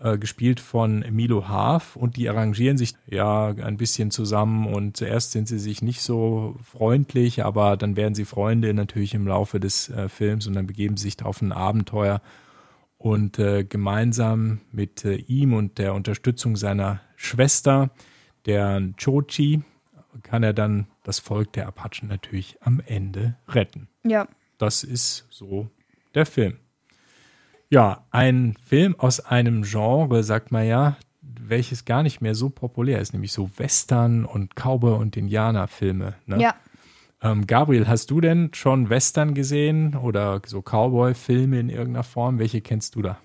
äh, 0.00 0.16
gespielt 0.16 0.60
von 0.60 1.04
Milo 1.10 1.48
Haaf, 1.48 1.94
und 1.94 2.16
die 2.16 2.28
arrangieren 2.28 2.78
sich 2.78 2.94
ja 3.06 3.48
ein 3.48 3.76
bisschen 3.76 4.10
zusammen. 4.10 4.66
Und 4.66 4.96
zuerst 4.96 5.32
sind 5.32 5.46
sie 5.46 5.58
sich 5.58 5.82
nicht 5.82 6.02
so 6.02 6.56
freundlich, 6.62 7.44
aber 7.44 7.76
dann 7.76 7.96
werden 7.96 8.14
sie 8.14 8.24
Freunde 8.24 8.72
natürlich 8.74 9.14
im 9.14 9.26
Laufe 9.26 9.60
des 9.60 9.90
äh, 9.90 10.08
Films 10.08 10.46
und 10.46 10.54
dann 10.54 10.66
begeben 10.66 10.96
sie 10.96 11.10
sich 11.10 11.24
auf 11.24 11.42
ein 11.42 11.52
Abenteuer. 11.52 12.22
Und 12.96 13.38
äh, 13.38 13.62
gemeinsam 13.62 14.60
mit 14.72 15.04
äh, 15.04 15.16
ihm 15.16 15.52
und 15.52 15.78
der 15.78 15.94
Unterstützung 15.94 16.56
seiner 16.56 17.00
Schwester, 17.14 17.90
der 18.46 18.82
Chochi, 18.96 19.62
kann 20.22 20.42
er 20.42 20.52
dann 20.52 20.86
das 21.02 21.18
Volk 21.18 21.52
der 21.52 21.66
Apachen 21.66 22.08
natürlich 22.08 22.56
am 22.60 22.80
Ende 22.84 23.36
retten. 23.48 23.88
Ja. 24.04 24.28
Das 24.58 24.84
ist 24.84 25.26
so 25.30 25.70
der 26.14 26.26
Film. 26.26 26.58
Ja, 27.70 28.06
ein 28.10 28.56
Film 28.64 28.94
aus 28.98 29.20
einem 29.20 29.62
Genre, 29.62 30.22
sagt 30.22 30.50
man 30.50 30.66
ja, 30.66 30.96
welches 31.20 31.84
gar 31.84 32.02
nicht 32.02 32.20
mehr 32.20 32.34
so 32.34 32.50
populär 32.50 33.00
ist, 33.00 33.12
nämlich 33.12 33.32
so 33.32 33.50
Western 33.56 34.24
und 34.24 34.54
Cowboy- 34.54 34.98
und 34.98 35.16
Indianer-Filme. 35.16 36.14
Ne? 36.26 36.40
Ja. 36.40 36.54
Ähm, 37.20 37.46
Gabriel, 37.46 37.88
hast 37.88 38.10
du 38.10 38.20
denn 38.20 38.50
schon 38.54 38.90
Western 38.90 39.34
gesehen 39.34 39.96
oder 39.96 40.40
so 40.46 40.62
Cowboy-Filme 40.62 41.58
in 41.58 41.68
irgendeiner 41.68 42.04
Form? 42.04 42.38
Welche 42.38 42.60
kennst 42.60 42.94
du 42.94 43.02
da? 43.02 43.18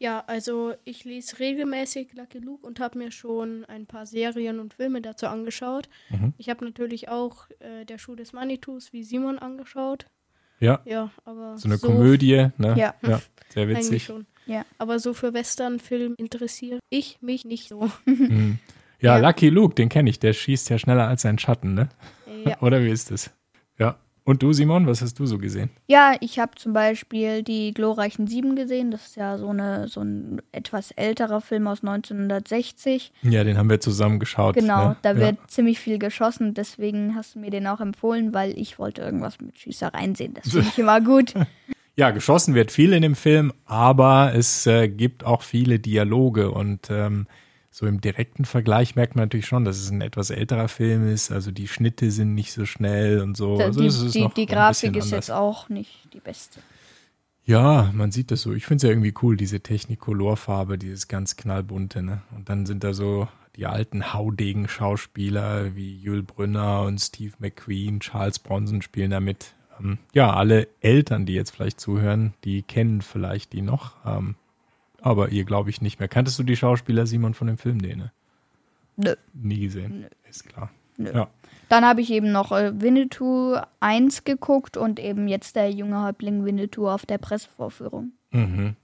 Ja, 0.00 0.22
also 0.28 0.74
ich 0.84 1.04
lese 1.04 1.40
regelmäßig 1.40 2.14
Lucky 2.14 2.38
Luke 2.38 2.64
und 2.64 2.78
habe 2.78 2.98
mir 2.98 3.10
schon 3.10 3.64
ein 3.64 3.86
paar 3.86 4.06
Serien 4.06 4.60
und 4.60 4.74
Filme 4.74 5.00
dazu 5.00 5.26
angeschaut. 5.26 5.88
Mhm. 6.10 6.34
Ich 6.38 6.48
habe 6.48 6.64
natürlich 6.64 7.08
auch 7.08 7.48
äh, 7.58 7.84
Der 7.84 7.98
Schuh 7.98 8.14
des 8.14 8.32
Manitus 8.32 8.92
wie 8.92 9.02
Simon 9.02 9.38
angeschaut. 9.38 10.06
Ja, 10.60 10.80
Ja, 10.84 11.10
aber 11.24 11.58
so 11.58 11.68
eine 11.68 11.78
Komödie, 11.78 12.48
ne? 12.58 12.74
Ja. 12.76 12.94
sehr 13.48 13.62
Eigentlich 13.64 13.78
witzig. 13.78 14.04
schon. 14.04 14.26
Ja. 14.46 14.64
Aber 14.78 14.98
so 14.98 15.14
für 15.14 15.34
Westernfilm 15.34 16.14
interessiere 16.16 16.78
ich 16.90 17.18
mich 17.20 17.44
nicht 17.44 17.68
so. 17.68 17.90
Mhm. 18.06 18.58
Ja, 19.00 19.16
Ja. 19.18 19.28
Lucky 19.28 19.48
Luke, 19.48 19.74
den 19.76 19.88
kenne 19.88 20.10
ich, 20.10 20.18
der 20.18 20.32
schießt 20.32 20.70
ja 20.70 20.78
schneller 20.78 21.06
als 21.06 21.22
sein 21.22 21.38
Schatten, 21.38 21.74
ne? 21.74 21.88
ja. 22.44 22.58
Oder 22.62 22.82
wie 22.82 22.90
ist 22.90 23.10
es? 23.12 23.30
Ja. 23.78 23.98
Und 24.28 24.42
du, 24.42 24.52
Simon, 24.52 24.86
was 24.86 25.00
hast 25.00 25.18
du 25.18 25.24
so 25.24 25.38
gesehen? 25.38 25.70
Ja, 25.86 26.14
ich 26.20 26.38
habe 26.38 26.50
zum 26.56 26.74
Beispiel 26.74 27.42
die 27.42 27.72
glorreichen 27.72 28.26
Sieben 28.26 28.56
gesehen. 28.56 28.90
Das 28.90 29.06
ist 29.06 29.16
ja 29.16 29.38
so, 29.38 29.48
eine, 29.48 29.88
so 29.88 30.02
ein 30.02 30.42
etwas 30.52 30.90
älterer 30.90 31.40
Film 31.40 31.66
aus 31.66 31.82
1960. 31.82 33.10
Ja, 33.22 33.42
den 33.42 33.56
haben 33.56 33.70
wir 33.70 33.80
zusammen 33.80 34.18
geschaut. 34.18 34.54
Genau, 34.54 34.90
ne? 34.90 34.96
da 35.00 35.12
ja. 35.12 35.18
wird 35.18 35.38
ziemlich 35.46 35.80
viel 35.80 35.98
geschossen. 35.98 36.52
Deswegen 36.52 37.14
hast 37.14 37.36
du 37.36 37.38
mir 37.38 37.48
den 37.48 37.66
auch 37.66 37.80
empfohlen, 37.80 38.34
weil 38.34 38.52
ich 38.58 38.78
wollte 38.78 39.00
irgendwas 39.00 39.40
mit 39.40 39.56
Schießereien 39.56 40.14
sehen. 40.14 40.34
Das 40.34 40.52
finde 40.52 40.68
ich 40.68 40.78
immer 40.78 41.00
gut. 41.00 41.32
Ja, 41.96 42.12
geschossen 42.12 42.54
wird 42.54 42.70
viel 42.70 42.92
in 42.92 43.02
dem 43.02 43.16
Film, 43.16 43.52
aber 43.66 44.32
es 44.32 44.68
äh, 44.68 44.86
gibt 44.86 45.24
auch 45.24 45.42
viele 45.42 45.80
Dialoge 45.80 46.52
und 46.52 46.90
ähm, 46.90 47.26
so 47.70 47.86
im 47.86 48.00
direkten 48.00 48.44
Vergleich 48.44 48.96
merkt 48.96 49.14
man 49.14 49.24
natürlich 49.24 49.46
schon, 49.46 49.64
dass 49.64 49.76
es 49.78 49.90
ein 49.90 50.00
etwas 50.00 50.30
älterer 50.30 50.68
Film 50.68 51.06
ist. 51.08 51.30
Also 51.30 51.50
die 51.50 51.68
Schnitte 51.68 52.10
sind 52.10 52.34
nicht 52.34 52.52
so 52.52 52.64
schnell 52.66 53.20
und 53.20 53.36
so. 53.36 53.58
Da- 53.58 53.66
Also 53.66 53.80
die 53.80 54.10
die, 54.10 54.28
die 54.34 54.46
Grafik 54.46 54.96
ist 54.96 55.04
anders. 55.04 55.10
jetzt 55.10 55.30
auch 55.30 55.68
nicht 55.68 56.08
die 56.12 56.20
beste. 56.20 56.60
Ja, 57.44 57.90
man 57.94 58.10
sieht 58.12 58.30
das 58.30 58.42
so. 58.42 58.52
Ich 58.52 58.66
finde 58.66 58.76
es 58.76 58.82
ja 58.82 58.88
irgendwie 58.90 59.14
cool, 59.22 59.36
diese 59.36 59.60
Technicolor-Farbe, 59.60 60.76
dieses 60.76 61.08
ganz 61.08 61.36
knallbunte. 61.36 62.02
Ne? 62.02 62.20
Und 62.36 62.48
dann 62.48 62.66
sind 62.66 62.84
da 62.84 62.92
so 62.92 63.28
die 63.56 63.66
alten 63.66 64.12
Haudegen-Schauspieler 64.12 65.74
wie 65.74 65.96
Jules 65.96 66.24
Brünner 66.26 66.82
und 66.82 66.98
Steve 67.00 67.32
McQueen, 67.38 68.00
Charles 68.00 68.38
Bronson 68.38 68.82
spielen 68.82 69.10
damit. 69.10 69.54
Ähm, 69.80 69.98
ja, 70.12 70.32
alle 70.34 70.68
Eltern, 70.80 71.26
die 71.26 71.34
jetzt 71.34 71.50
vielleicht 71.50 71.80
zuhören, 71.80 72.34
die 72.44 72.62
kennen 72.62 73.00
vielleicht 73.02 73.52
die 73.52 73.62
noch. 73.62 73.94
Aber 75.00 75.30
ihr 75.30 75.44
glaube 75.44 75.70
ich 75.70 75.80
nicht 75.80 75.98
mehr. 75.98 76.08
Kanntest 76.08 76.38
du 76.38 76.42
die 76.42 76.56
Schauspieler, 76.56 77.06
Simon, 77.06 77.34
von 77.34 77.46
dem 77.46 77.58
Film? 77.58 77.78
Nee, 77.78 77.94
ne? 77.96 78.12
Nö. 78.96 79.14
Nie 79.32 79.60
gesehen. 79.60 80.06
Ist 80.28 80.48
klar. 80.48 80.70
Nö. 80.96 81.12
Ja. 81.12 81.28
Dann 81.68 81.84
habe 81.84 82.00
ich 82.00 82.10
eben 82.10 82.32
noch 82.32 82.50
äh, 82.50 82.80
Winnetou 82.80 83.56
1 83.80 84.24
geguckt 84.24 84.76
und 84.76 84.98
eben 84.98 85.28
jetzt 85.28 85.54
der 85.54 85.70
junge 85.70 86.02
Häuptling 86.02 86.44
Winnetou 86.44 86.88
auf 86.88 87.06
der 87.06 87.18
Pressevorführung. 87.18 88.12
Mhm. 88.30 88.74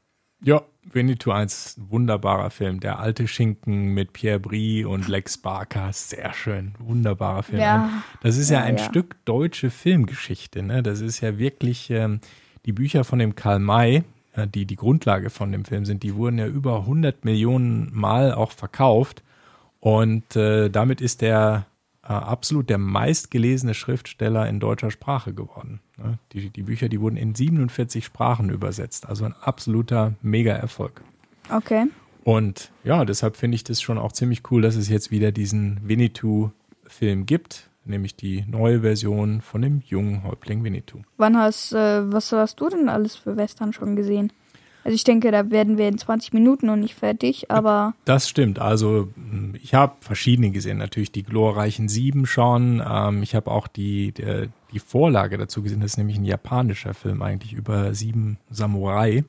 Ja, 0.42 0.62
Winnetou 0.92 1.30
1, 1.32 1.80
wunderbarer 1.88 2.50
Film. 2.50 2.80
Der 2.80 2.98
alte 2.98 3.26
Schinken 3.26 3.94
mit 3.94 4.12
Pierre 4.12 4.38
Brie 4.38 4.84
und 4.84 5.08
Lex 5.08 5.38
Barker, 5.38 5.92
sehr 5.92 6.34
schön. 6.34 6.74
Wunderbarer 6.78 7.42
Film. 7.42 7.60
Ja. 7.60 8.02
Das 8.20 8.36
ist 8.36 8.50
ja, 8.50 8.60
Ja, 8.60 8.64
ein 8.66 8.76
ja. 8.76 8.84
Stück 8.84 9.16
deutsche 9.24 9.70
Filmgeschichte. 9.70 10.62
Ne? 10.62 10.82
Das 10.82 11.00
ist 11.00 11.20
ja 11.22 11.38
wirklich, 11.38 11.90
ähm, 11.90 12.20
die 12.66 12.72
Bücher 12.72 13.04
von 13.04 13.18
dem 13.18 13.34
Karl 13.34 13.58
May, 13.58 14.04
die 14.46 14.66
die 14.66 14.76
Grundlage 14.76 15.30
von 15.30 15.52
dem 15.52 15.64
Film 15.64 15.84
sind, 15.84 16.02
die 16.02 16.14
wurden 16.14 16.38
ja 16.38 16.46
über 16.46 16.80
100 16.80 17.24
Millionen 17.24 17.90
Mal 17.92 18.32
auch 18.32 18.52
verkauft. 18.52 19.22
Und 19.80 20.34
äh, 20.36 20.70
damit 20.70 21.00
ist 21.00 21.20
der 21.20 21.66
äh, 22.02 22.08
absolut 22.08 22.68
der 22.68 22.78
meistgelesene 22.78 23.74
Schriftsteller 23.74 24.48
in 24.48 24.60
deutscher 24.60 24.90
Sprache 24.90 25.32
geworden. 25.32 25.80
Ne? 25.98 26.18
Die, 26.32 26.50
die 26.50 26.62
Bücher, 26.62 26.88
die 26.88 27.00
wurden 27.00 27.16
in 27.16 27.34
47 27.34 28.04
Sprachen 28.04 28.50
übersetzt. 28.50 29.08
Also 29.08 29.24
ein 29.24 29.34
absoluter 29.40 30.14
Mega-Erfolg. 30.22 31.02
Okay. 31.50 31.86
Und 32.24 32.72
ja, 32.84 33.04
deshalb 33.04 33.36
finde 33.36 33.54
ich 33.56 33.64
das 33.64 33.82
schon 33.82 33.98
auch 33.98 34.12
ziemlich 34.12 34.42
cool, 34.50 34.62
dass 34.62 34.76
es 34.76 34.88
jetzt 34.88 35.10
wieder 35.10 35.30
diesen 35.32 35.80
Winnetou-Film 35.86 37.26
gibt, 37.26 37.68
nämlich 37.86 38.16
die 38.16 38.44
neue 38.48 38.80
Version 38.80 39.40
von 39.40 39.62
dem 39.62 39.82
jungen 39.86 40.22
Häuptling 40.24 40.64
Winnetou. 40.64 41.02
Wann 41.16 41.36
hast, 41.38 41.72
äh, 41.72 42.12
was 42.12 42.32
hast 42.32 42.60
du 42.60 42.68
denn 42.68 42.88
alles 42.88 43.16
für 43.16 43.36
Western 43.36 43.72
schon 43.72 43.96
gesehen? 43.96 44.32
Also 44.84 44.96
ich 44.96 45.04
denke, 45.04 45.30
da 45.30 45.50
werden 45.50 45.78
wir 45.78 45.88
in 45.88 45.96
20 45.96 46.34
Minuten 46.34 46.66
noch 46.66 46.76
nicht 46.76 46.94
fertig, 46.94 47.50
aber 47.50 47.94
Das 48.04 48.28
stimmt. 48.28 48.58
Also 48.58 49.08
mh, 49.16 49.58
ich 49.62 49.72
habe 49.72 49.94
verschiedene 50.00 50.50
gesehen. 50.50 50.76
Natürlich 50.76 51.10
die 51.10 51.22
glorreichen 51.22 51.88
Sieben 51.88 52.26
schon. 52.26 52.82
Ähm, 52.86 53.22
ich 53.22 53.34
habe 53.34 53.50
auch 53.50 53.66
die, 53.66 54.12
der, 54.12 54.48
die 54.72 54.78
Vorlage 54.78 55.38
dazu 55.38 55.62
gesehen. 55.62 55.80
Das 55.80 55.92
ist 55.92 55.96
nämlich 55.96 56.18
ein 56.18 56.24
japanischer 56.26 56.92
Film 56.92 57.22
eigentlich 57.22 57.54
über 57.54 57.94
sieben 57.94 58.36
Samurai. 58.50 59.24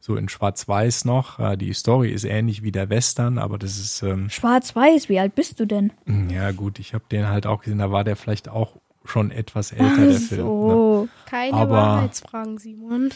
So 0.00 0.16
in 0.16 0.28
Schwarz-Weiß 0.28 1.04
noch. 1.04 1.38
Äh, 1.38 1.56
die 1.56 1.72
Story 1.72 2.10
ist 2.12 2.24
ähnlich 2.24 2.62
wie 2.62 2.72
der 2.72 2.90
Western, 2.90 3.38
aber 3.38 3.58
das 3.58 3.78
ist 3.78 4.02
ähm, 4.02 4.30
schwarz-weiß, 4.30 5.08
wie 5.08 5.18
alt 5.18 5.34
bist 5.34 5.58
du 5.60 5.66
denn? 5.66 5.92
ja 6.30 6.52
gut. 6.52 6.78
Ich 6.78 6.94
habe 6.94 7.04
den 7.10 7.28
halt 7.28 7.46
auch 7.46 7.60
gesehen. 7.62 7.78
Da 7.78 7.90
war 7.90 8.04
der 8.04 8.16
vielleicht 8.16 8.48
auch 8.48 8.76
schon 9.04 9.30
etwas 9.30 9.72
älter 9.72 10.06
der 10.06 10.20
Film. 10.20 10.46
Ne? 10.46 10.52
so. 10.52 11.08
Keine 11.26 11.54
Aber- 11.56 11.72
Wahrheitsfragen, 11.72 12.58
Simon. 12.58 13.10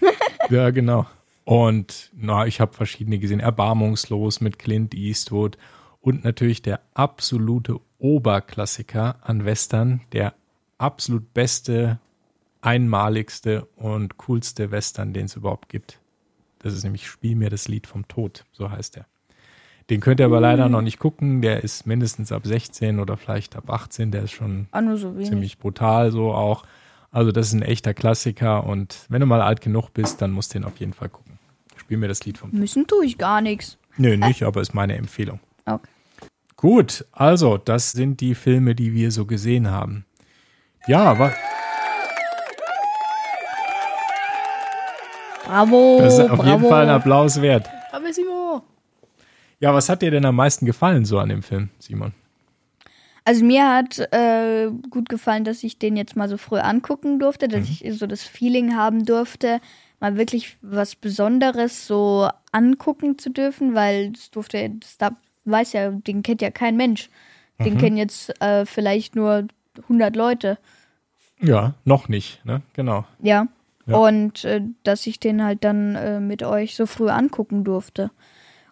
Ja, 0.50 0.70
genau. 0.70 1.06
Und 1.44 2.10
na, 2.14 2.46
ich 2.46 2.60
habe 2.60 2.72
verschiedene 2.72 3.18
gesehen. 3.18 3.40
Erbarmungslos 3.40 4.40
mit 4.40 4.58
Clint 4.58 4.94
Eastwood 4.94 5.58
und 6.00 6.24
natürlich 6.24 6.62
der 6.62 6.80
absolute 6.94 7.78
Oberklassiker 7.98 9.16
an 9.22 9.44
Western, 9.44 10.00
der 10.12 10.34
absolut 10.78 11.32
beste, 11.34 12.00
einmaligste 12.60 13.64
und 13.76 14.16
coolste 14.18 14.70
Western, 14.70 15.12
den 15.12 15.26
es 15.26 15.36
überhaupt 15.36 15.68
gibt. 15.68 15.98
Das 16.62 16.72
ist 16.74 16.84
nämlich 16.84 17.06
Spiel 17.08 17.36
mir 17.36 17.50
das 17.50 17.68
Lied 17.68 17.86
vom 17.86 18.06
Tod, 18.08 18.44
so 18.52 18.70
heißt 18.70 18.96
er. 18.96 19.06
Den 19.90 20.00
könnt 20.00 20.20
ihr 20.20 20.26
aber 20.26 20.40
leider 20.40 20.68
noch 20.68 20.80
nicht 20.80 20.98
gucken. 20.98 21.42
Der 21.42 21.64
ist 21.64 21.86
mindestens 21.86 22.30
ab 22.32 22.46
16 22.46 23.00
oder 23.00 23.16
vielleicht 23.16 23.56
ab 23.56 23.68
18. 23.68 24.12
Der 24.12 24.22
ist 24.22 24.30
schon 24.30 24.68
Ah, 24.70 24.96
so 24.96 25.12
ziemlich 25.20 25.58
brutal 25.58 26.12
so 26.12 26.32
auch. 26.32 26.64
Also 27.10 27.32
das 27.32 27.48
ist 27.48 27.52
ein 27.52 27.62
echter 27.62 27.92
Klassiker 27.92 28.64
und 28.64 29.04
wenn 29.08 29.20
du 29.20 29.26
mal 29.26 29.42
alt 29.42 29.60
genug 29.60 29.92
bist, 29.92 30.22
dann 30.22 30.30
musst 30.30 30.54
du 30.54 30.58
den 30.60 30.64
auf 30.64 30.78
jeden 30.78 30.94
Fall 30.94 31.08
gucken. 31.10 31.38
Spiel 31.76 31.98
mir 31.98 32.08
das 32.08 32.24
Lied 32.24 32.38
vom 32.38 32.50
Müssen 32.52 32.86
tue 32.86 33.04
ich 33.04 33.18
gar 33.18 33.40
nichts. 33.40 33.76
Nö, 33.98 34.16
nicht, 34.16 34.44
aber 34.44 34.60
ist 34.62 34.72
meine 34.72 34.96
Empfehlung. 34.96 35.40
Okay. 35.66 35.88
Gut, 36.56 37.04
also 37.12 37.58
das 37.58 37.92
sind 37.92 38.20
die 38.20 38.34
Filme, 38.34 38.74
die 38.74 38.94
wir 38.94 39.10
so 39.10 39.26
gesehen 39.26 39.68
haben. 39.70 40.06
Ja, 40.86 41.18
was, 41.18 41.34
Bravo, 45.44 45.98
das 46.00 46.14
ist 46.14 46.30
auf 46.30 46.38
bravo. 46.38 46.50
jeden 46.50 46.68
Fall 46.68 46.84
ein 46.84 46.90
Applaus 46.90 47.40
wert. 47.40 47.68
Simon, 48.12 48.62
Ja, 49.60 49.74
was 49.74 49.88
hat 49.88 50.02
dir 50.02 50.10
denn 50.10 50.24
am 50.24 50.36
meisten 50.36 50.66
gefallen 50.66 51.04
so 51.04 51.18
an 51.18 51.28
dem 51.28 51.42
Film, 51.42 51.70
Simon? 51.78 52.12
Also 53.24 53.44
mir 53.44 53.72
hat 53.72 53.98
äh, 54.12 54.70
gut 54.90 55.08
gefallen, 55.08 55.44
dass 55.44 55.62
ich 55.62 55.78
den 55.78 55.96
jetzt 55.96 56.16
mal 56.16 56.28
so 56.28 56.36
früh 56.36 56.58
angucken 56.58 57.20
durfte, 57.20 57.46
dass 57.46 57.68
ich 57.68 57.84
so 57.96 58.06
das 58.06 58.22
Feeling 58.24 58.74
haben 58.76 59.04
durfte, 59.04 59.60
mal 60.00 60.16
wirklich 60.16 60.58
was 60.60 60.96
Besonderes 60.96 61.86
so 61.86 62.28
angucken 62.50 63.18
zu 63.18 63.30
dürfen, 63.30 63.74
weil 63.74 64.10
das 64.10 64.30
durfte, 64.32 64.70
das 64.70 64.98
da, 64.98 65.10
weiß 65.44 65.72
ja, 65.74 65.90
den 65.90 66.22
kennt 66.24 66.42
ja 66.42 66.50
kein 66.50 66.76
Mensch. 66.76 67.08
Den 67.64 67.78
kennen 67.78 67.96
jetzt 67.96 68.42
äh, 68.42 68.66
vielleicht 68.66 69.14
nur 69.14 69.46
100 69.82 70.16
Leute. 70.16 70.58
Ja, 71.40 71.74
noch 71.84 72.08
nicht, 72.08 72.44
ne? 72.44 72.62
Genau. 72.74 73.04
Ja. 73.20 73.46
Ja. 73.86 73.96
Und 73.96 74.44
äh, 74.44 74.62
dass 74.84 75.06
ich 75.06 75.20
den 75.20 75.44
halt 75.44 75.64
dann 75.64 75.94
äh, 75.96 76.20
mit 76.20 76.42
euch 76.42 76.76
so 76.76 76.86
früh 76.86 77.08
angucken 77.08 77.64
durfte. 77.64 78.10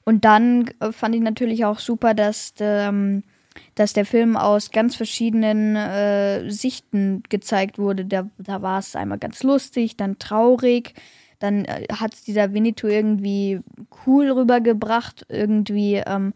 Und 0.05 0.25
dann 0.25 0.71
äh, 0.81 0.93
fand 0.93 1.15
ich 1.15 1.21
natürlich 1.21 1.65
auch 1.65 1.79
super, 1.79 2.15
dass, 2.15 2.55
ähm, 2.61 3.23
dass 3.75 3.93
der 3.93 4.07
Film 4.07 4.37
aus 4.37 4.71
ganz 4.71 4.97
verschiedenen 4.97 5.77
äh, 5.77 6.49
Sichten 6.51 7.23
gezeigt 7.29 7.79
wurde. 7.79 8.05
Da, 8.05 8.29
da 8.39 8.63
war 8.63 8.79
es 8.79 8.97
einmal 8.97 9.19
ganz 9.19 9.43
lustig, 9.43 9.97
dann 9.97 10.19
traurig, 10.19 10.95
dann 11.39 11.65
äh, 11.65 11.87
hat 11.93 12.27
dieser 12.27 12.53
Winnetou 12.53 12.87
irgendwie 12.87 13.61
cool 14.07 14.31
rübergebracht, 14.31 15.27
irgendwie 15.29 16.03
ähm, 16.07 16.33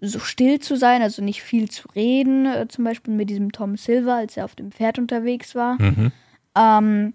so 0.00 0.18
still 0.18 0.60
zu 0.60 0.76
sein, 0.76 1.02
also 1.02 1.22
nicht 1.22 1.42
viel 1.42 1.70
zu 1.70 1.88
reden, 1.94 2.46
äh, 2.46 2.66
zum 2.68 2.84
Beispiel 2.84 3.14
mit 3.14 3.30
diesem 3.30 3.52
Tom 3.52 3.76
Silver, 3.76 4.14
als 4.14 4.36
er 4.36 4.44
auf 4.44 4.54
dem 4.54 4.70
Pferd 4.70 4.98
unterwegs 4.98 5.54
war. 5.54 5.80
Mhm. 5.80 6.12
Ähm, 6.56 7.14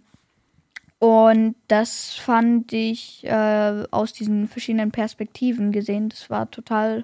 und 1.04 1.56
das 1.68 2.14
fand 2.14 2.72
ich 2.72 3.26
äh, 3.26 3.84
aus 3.92 4.14
diesen 4.14 4.48
verschiedenen 4.48 4.92
Perspektiven 4.92 5.74
gesehen. 5.74 6.08
Das 6.08 6.30
war 6.30 6.50
total, 6.50 7.04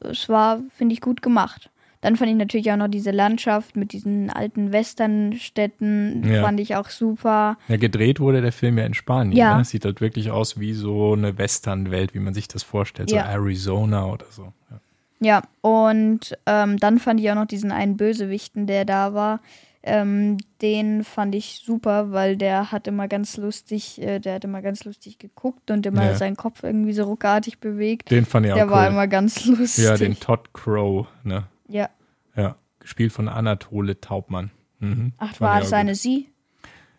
es 0.00 0.30
war, 0.30 0.60
finde 0.74 0.94
ich, 0.94 1.02
gut 1.02 1.20
gemacht. 1.20 1.68
Dann 2.00 2.16
fand 2.16 2.30
ich 2.30 2.36
natürlich 2.38 2.72
auch 2.72 2.76
noch 2.78 2.88
diese 2.88 3.10
Landschaft 3.10 3.76
mit 3.76 3.92
diesen 3.92 4.30
alten 4.30 4.72
Westernstädten, 4.72 6.24
Ja. 6.24 6.42
fand 6.42 6.58
ich 6.58 6.74
auch 6.74 6.88
super. 6.88 7.58
Ja, 7.68 7.76
gedreht 7.76 8.18
wurde 8.18 8.40
der 8.40 8.50
Film 8.50 8.78
ja 8.78 8.86
in 8.86 8.94
Spanien. 8.94 9.36
Ja. 9.36 9.58
Ne? 9.58 9.64
Sieht 9.64 9.84
dort 9.84 10.00
wirklich 10.00 10.30
aus 10.30 10.58
wie 10.58 10.72
so 10.72 11.12
eine 11.12 11.36
Westernwelt, 11.36 12.14
wie 12.14 12.18
man 12.18 12.32
sich 12.34 12.48
das 12.48 12.62
vorstellt, 12.62 13.10
so 13.10 13.16
Ja. 13.16 13.24
Arizona 13.26 14.06
oder 14.06 14.26
so. 14.30 14.52
Ja. 14.70 14.80
Ja, 15.24 15.42
und 15.60 16.36
ähm, 16.46 16.78
dann 16.78 16.98
fand 16.98 17.20
ich 17.20 17.30
auch 17.30 17.36
noch 17.36 17.46
diesen 17.46 17.70
einen 17.70 17.96
Bösewichten, 17.96 18.66
der 18.66 18.84
da 18.84 19.14
war. 19.14 19.38
Ähm, 19.84 20.36
den 20.60 21.02
fand 21.02 21.34
ich 21.34 21.60
super, 21.64 22.12
weil 22.12 22.36
der 22.36 22.70
hat 22.70 22.86
immer 22.86 23.08
ganz 23.08 23.36
lustig, 23.36 24.00
äh, 24.00 24.20
der 24.20 24.34
hat 24.36 24.44
immer 24.44 24.62
ganz 24.62 24.84
lustig 24.84 25.18
geguckt 25.18 25.70
und 25.72 25.84
immer 25.86 26.04
Ja. 26.04 26.14
seinen 26.14 26.36
Kopf 26.36 26.62
irgendwie 26.62 26.92
so 26.92 27.02
ruckartig 27.04 27.58
bewegt. 27.58 28.10
Den 28.10 28.24
fand 28.24 28.46
ich 28.46 28.52
auch 28.52 28.56
der 28.56 28.66
cool. 28.66 28.70
war 28.72 28.86
immer 28.88 29.08
ganz 29.08 29.44
lustig. 29.46 29.84
ja, 29.84 29.96
den 29.96 30.18
Todd 30.20 30.52
Crow, 30.52 31.06
ne? 31.24 31.44
Ja. 31.68 31.88
Ja, 32.36 32.54
gespielt 32.78 33.12
von 33.12 33.28
Anatole 33.28 34.00
Taubmann. 34.00 34.50
Mhm. 34.78 35.12
Ach, 35.18 35.40
war 35.40 35.58
das 35.60 35.72
eine 35.72 35.92
gut. 35.92 35.98
Sie? 36.00 36.28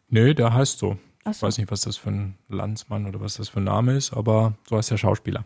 Nö, 0.10 0.34
der 0.36 0.54
heißt 0.54 0.78
so. 0.80 0.98
Ach 1.24 1.32
Ich 1.32 1.38
so. 1.38 1.48
weiß 1.48 1.58
nicht, 1.60 1.72
was 1.72 1.82
das 1.82 1.96
für 1.96 2.10
ein 2.12 2.36
Landsmann 2.50 3.06
oder 3.08 3.22
was 3.22 3.36
das 3.36 3.48
für 3.50 3.62
ein 3.62 3.64
Name 3.64 3.94
ist, 3.96 4.12
aber 4.14 4.54
so 4.70 4.78
heißt 4.78 4.92
der 4.92 4.98
Schauspieler. 4.98 5.46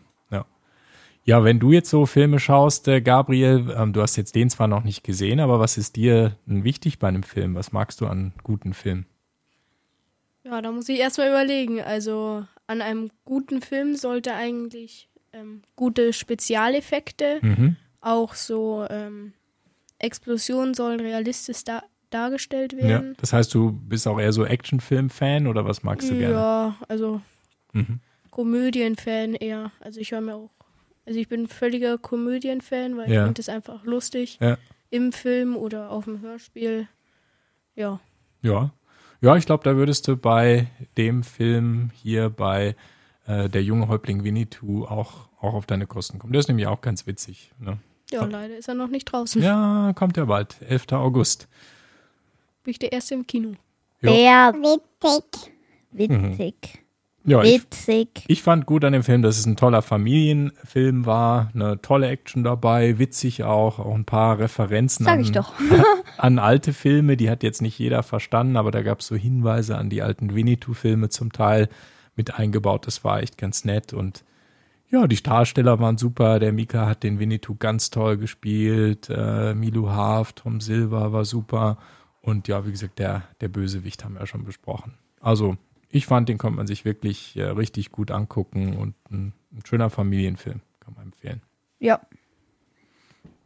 Ja. 1.28 1.38
Ja, 1.38 1.44
wenn 1.44 1.58
du 1.60 1.72
jetzt 1.72 1.90
so 1.90 2.06
Filme 2.06 2.38
schaust, 2.40 2.88
äh, 2.88 3.00
Gabriel, 3.02 3.74
ähm, 3.76 3.92
du 3.92 4.00
hast 4.00 4.16
jetzt 4.16 4.34
den 4.34 4.48
zwar 4.48 4.66
noch 4.66 4.82
nicht 4.82 5.04
gesehen, 5.04 5.40
aber 5.40 5.60
was 5.60 5.76
ist 5.76 5.96
dir 5.96 6.36
denn 6.46 6.64
wichtig 6.64 6.98
bei 6.98 7.08
einem 7.08 7.22
Film? 7.22 7.54
Was 7.54 7.70
magst 7.72 8.00
du 8.00 8.06
an 8.06 8.32
guten 8.42 8.72
Filmen? 8.74 9.06
ja, 10.44 10.62
da 10.62 10.72
muss 10.72 10.88
ich 10.88 10.98
erstmal 10.98 11.28
überlegen. 11.28 11.82
Also 11.82 12.46
an 12.66 12.80
einem 12.80 13.10
guten 13.26 13.60
Film 13.60 13.96
sollte 13.96 14.32
eigentlich 14.34 15.10
ähm, 15.34 15.60
gute 15.76 16.14
Spezialeffekte, 16.14 17.40
Mhm. 17.42 17.76
auch 18.00 18.32
so 18.32 18.86
ähm, 18.88 19.34
Explosionen 19.98 20.72
sollen 20.72 21.00
realistisch 21.00 21.64
da 21.64 21.82
dargestellt 22.08 22.72
Ja. 22.72 22.78
werden. 22.88 23.14
Das 23.20 23.34
heißt, 23.34 23.52
du 23.52 23.72
bist 23.72 24.08
auch 24.08 24.18
eher 24.18 24.32
so 24.32 24.46
Actionfilm-Fan 24.46 25.46
oder 25.46 25.66
was 25.66 25.82
magst 25.82 26.10
du 26.10 26.16
gerne? 26.16 26.34
Ja, 26.34 26.76
also 26.88 27.20
Mhm. 27.74 28.00
Komödienfan 28.30 29.34
eher. 29.34 29.72
Also 29.80 30.00
ich 30.00 30.12
höre 30.12 30.22
mir 30.22 30.34
auch 30.36 30.50
Also 31.08 31.18
ich 31.20 31.28
bin 31.28 31.44
ein 31.44 31.48
völliger 31.48 31.96
Komödienfan, 31.96 32.98
weil 32.98 33.10
Ja. 33.10 33.22
ich 33.22 33.26
finde 33.28 33.40
es 33.40 33.48
einfach 33.48 33.82
lustig 33.84 34.36
Ja. 34.42 34.58
im 34.90 35.10
Film 35.12 35.56
oder 35.56 35.90
auf 35.90 36.04
dem 36.04 36.20
Hörspiel. 36.20 36.86
Ja. 37.74 37.98
Ja. 38.42 38.72
Ja, 39.22 39.34
ich 39.36 39.46
glaube, 39.46 39.64
da 39.64 39.74
würdest 39.74 40.06
du 40.06 40.18
bei 40.18 40.66
dem 40.98 41.22
Film 41.22 41.90
hier 41.94 42.28
bei 42.28 42.76
äh, 43.26 43.48
Der 43.48 43.62
junge 43.62 43.88
Häuptling 43.88 44.22
Winnetou 44.22 44.84
auch, 44.84 45.28
auch 45.40 45.54
auf 45.54 45.64
deine 45.66 45.86
Kosten 45.86 46.18
kommen. 46.18 46.32
Der 46.34 46.40
ist 46.40 46.48
nämlich 46.48 46.66
auch 46.66 46.80
ganz 46.82 47.06
witzig. 47.06 47.52
Ne? 47.58 47.78
Ja, 48.10 48.24
leider 48.26 48.56
ist 48.56 48.68
er 48.68 48.74
noch 48.74 48.88
nicht 48.88 49.04
draußen. 49.06 49.42
Ja, 49.42 49.92
kommt 49.94 50.16
ja 50.18 50.26
bald. 50.26 50.56
11. 50.62 50.92
August. 50.92 51.48
Bin 52.64 52.70
ich 52.72 52.78
der 52.78 52.92
Erste 52.92 53.14
im 53.14 53.26
Kino. 53.26 53.52
Jo. 54.02 54.12
Der 54.12 54.52
Witzig. 54.54 55.52
witzig. 55.90 56.54
Ja, 57.28 57.42
ich, 57.42 57.62
Witzig. 57.62 58.24
ich 58.26 58.42
fand 58.42 58.64
gut 58.64 58.84
an 58.84 58.94
dem 58.94 59.02
Film, 59.02 59.20
dass 59.20 59.38
es 59.38 59.44
ein 59.44 59.56
toller 59.56 59.82
Familienfilm 59.82 61.04
war. 61.04 61.50
Eine 61.54 61.80
tolle 61.82 62.08
Action 62.08 62.42
dabei, 62.42 62.98
witzig 62.98 63.44
auch. 63.44 63.78
Auch 63.78 63.94
ein 63.94 64.06
paar 64.06 64.38
Referenzen 64.38 65.04
Sag 65.04 65.14
an, 65.14 65.20
ich 65.20 65.32
doch. 65.32 65.52
an 66.16 66.38
alte 66.38 66.72
Filme. 66.72 67.18
Die 67.18 67.28
hat 67.28 67.42
jetzt 67.42 67.60
nicht 67.60 67.78
jeder 67.78 68.02
verstanden, 68.02 68.56
aber 68.56 68.70
da 68.70 68.82
gab 68.82 69.00
es 69.00 69.08
so 69.08 69.14
Hinweise 69.14 69.76
an 69.76 69.90
die 69.90 70.00
alten 70.00 70.34
Winnetou-Filme 70.34 71.10
zum 71.10 71.32
Teil 71.32 71.68
mit 72.16 72.38
eingebaut. 72.38 72.86
Das 72.86 73.04
war 73.04 73.22
echt 73.22 73.36
ganz 73.36 73.66
nett. 73.66 73.92
Und 73.92 74.24
ja, 74.90 75.06
die 75.06 75.22
Darsteller 75.22 75.80
waren 75.80 75.98
super. 75.98 76.38
Der 76.38 76.52
Mika 76.52 76.86
hat 76.86 77.02
den 77.02 77.18
Winnetou 77.18 77.56
ganz 77.58 77.90
toll 77.90 78.16
gespielt. 78.16 79.10
Äh, 79.10 79.54
Milu 79.54 79.90
Haaf, 79.90 80.32
Tom 80.32 80.62
Silver 80.62 81.12
war 81.12 81.26
super. 81.26 81.76
Und 82.22 82.48
ja, 82.48 82.66
wie 82.66 82.70
gesagt, 82.70 82.98
der, 82.98 83.24
der 83.42 83.48
Bösewicht 83.48 84.02
haben 84.02 84.14
wir 84.14 84.20
ja 84.20 84.26
schon 84.26 84.44
besprochen. 84.44 84.94
Also, 85.20 85.56
ich 85.90 86.06
fand, 86.06 86.28
den 86.28 86.38
konnte 86.38 86.56
man 86.56 86.66
sich 86.66 86.84
wirklich 86.84 87.36
äh, 87.36 87.44
richtig 87.44 87.90
gut 87.90 88.10
angucken 88.10 88.76
und 88.76 88.94
ein, 89.10 89.32
ein 89.52 89.62
schöner 89.64 89.90
Familienfilm. 89.90 90.60
Kann 90.80 90.94
man 90.94 91.04
empfehlen. 91.06 91.42
Ja. 91.78 92.00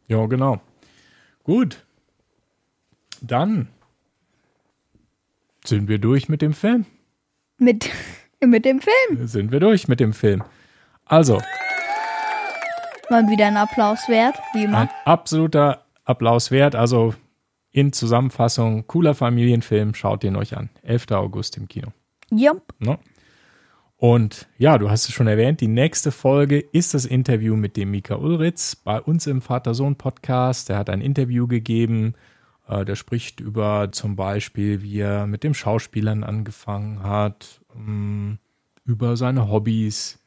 Ja, 0.07 0.25
genau. 0.25 0.61
Gut. 1.43 1.85
Dann 3.21 3.69
sind 5.65 5.87
wir 5.87 5.97
durch 5.99 6.27
mit 6.27 6.41
dem 6.41 6.53
Film. 6.53 6.85
Mit, 7.57 7.89
mit 8.45 8.65
dem 8.65 8.81
Film. 8.81 9.27
Sind 9.27 9.51
wir 9.51 9.59
durch 9.59 9.87
mit 9.87 9.99
dem 9.99 10.13
Film. 10.13 10.43
Also, 11.05 11.41
Mal 13.09 13.29
wieder 13.29 13.47
ein 13.47 13.57
Applaus 13.57 14.07
wert, 14.07 14.35
wie 14.53 14.63
immer. 14.63 14.79
ein 14.79 14.89
absoluter 15.05 15.85
Applaus 16.05 16.51
wert. 16.51 16.75
Also, 16.75 17.13
in 17.71 17.91
Zusammenfassung, 17.93 18.87
cooler 18.87 19.15
Familienfilm. 19.15 19.93
Schaut 19.93 20.23
den 20.23 20.35
euch 20.35 20.55
an. 20.57 20.69
11. 20.83 21.11
August 21.11 21.57
im 21.57 21.67
Kino. 21.67 21.89
Jupp. 22.37 22.73
Ne? 22.79 22.97
Und 23.97 24.49
ja, 24.57 24.77
du 24.77 24.89
hast 24.89 25.07
es 25.07 25.13
schon 25.13 25.27
erwähnt, 25.27 25.61
die 25.61 25.69
nächste 25.69 26.11
Folge 26.11 26.59
ist 26.59 26.93
das 26.93 27.05
Interview 27.05 27.55
mit 27.55 27.77
dem 27.77 27.91
Mika 27.91 28.15
Ulritz 28.15 28.75
bei 28.75 28.99
uns 28.99 29.27
im 29.27 29.41
Vater-Sohn-Podcast. 29.41 30.67
Der 30.67 30.77
hat 30.77 30.89
ein 30.89 30.99
Interview 30.99 31.47
gegeben, 31.47 32.15
äh, 32.67 32.83
der 32.83 32.95
spricht 32.95 33.39
über 33.39 33.93
zum 33.93 34.17
Beispiel, 34.17 34.81
wie 34.81 34.99
er 34.99 35.25
mit 35.25 35.45
dem 35.45 35.53
Schauspielern 35.53 36.25
angefangen 36.25 37.03
hat, 37.03 37.61
ähm, 37.75 38.39
über 38.85 39.15
seine 39.15 39.49
Hobbys. 39.49 40.19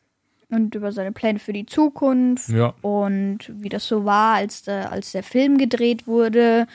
Und 0.49 0.75
über 0.75 0.93
seine 0.93 1.13
Pläne 1.13 1.39
für 1.39 1.53
die 1.53 1.67
Zukunft. 1.67 2.49
Ja, 2.49 2.73
Und 2.81 3.53
wie 3.59 3.69
das 3.69 3.87
so 3.87 4.05
war, 4.05 4.37
als 4.37 4.63
der, 4.63 4.93
als 4.93 5.13
der 5.13 5.23
Film 5.23 5.59
gedreht 5.59 6.07
wurde. 6.07 6.67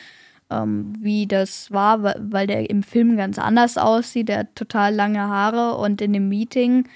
Ähm, 0.52 0.94
wie 1.00 1.28
das 1.28 1.72
war, 1.72 2.04
wa- 2.04 2.16
weil 2.20 2.46
der 2.46 2.70
im 2.70 2.84
Film 2.84 3.16
ganz 3.16 3.40
anders 3.40 3.78
aussieht. 3.78 4.28
Der 4.28 4.40
hat 4.40 4.56
total 4.56 4.94
lange 4.94 5.22
Haare. 5.22 5.78
Und 5.78 6.02
in 6.02 6.12
dem 6.14 6.28
Meeting 6.28 6.88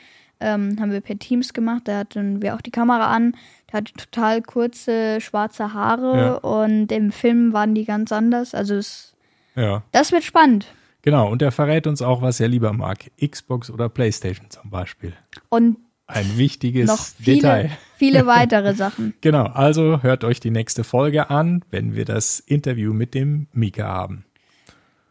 ähm, 0.42 0.76
haben 0.80 0.92
wir 0.92 1.00
per 1.02 1.18
Teams 1.18 1.54
gemacht. 1.54 1.84
Da 1.86 2.00
hatten 2.00 2.42
wir 2.42 2.56
auch 2.56 2.62
die 2.62 2.72
Kamera 2.72 3.14
an. 3.16 3.36
Der 3.72 3.78
hatte 3.78 3.94
total 3.94 4.42
kurze 4.42 5.22
schwarze 5.22 5.74
Haare. 5.74 6.18
Ja. 6.18 6.34
Und 6.36 6.92
im 6.92 7.12
Film 7.12 7.54
waren 7.54 7.74
die 7.74 7.86
ganz 7.86 8.12
anders. 8.12 8.54
Also 8.54 8.76
es, 8.76 9.14
ja. 9.56 9.84
das 9.94 10.12
wird 10.12 10.24
spannend. 10.24 10.68
Genau, 11.04 11.32
und 11.32 11.42
er 11.42 11.52
verrät 11.52 11.86
uns 11.88 12.02
auch, 12.02 12.22
was 12.24 12.40
er 12.40 12.48
lieber 12.48 12.74
mag. 12.74 13.12
Xbox 13.24 13.70
oder 13.70 13.90
Playstation 13.90 14.50
zum 14.50 14.72
Beispiel. 14.72 15.14
Und 15.50 15.78
Ein 16.08 16.38
wichtiges 16.38 16.88
noch 16.88 17.04
viele, 17.04 17.36
Detail. 17.38 17.78
viele 17.98 18.26
weitere 18.28 18.76
Sachen. 18.76 19.14
Genau, 19.22 19.46
also 19.46 20.04
hört 20.04 20.24
euch 20.24 20.40
die 20.40 20.52
nächste 20.52 20.84
Folge 20.84 21.30
an, 21.30 21.64
wenn 21.72 21.96
wir 21.96 22.06
das 22.06 22.40
Interview 22.40 22.94
mit 22.94 23.14
dem 23.16 23.48
Mika 23.54 23.86
haben. 23.88 24.26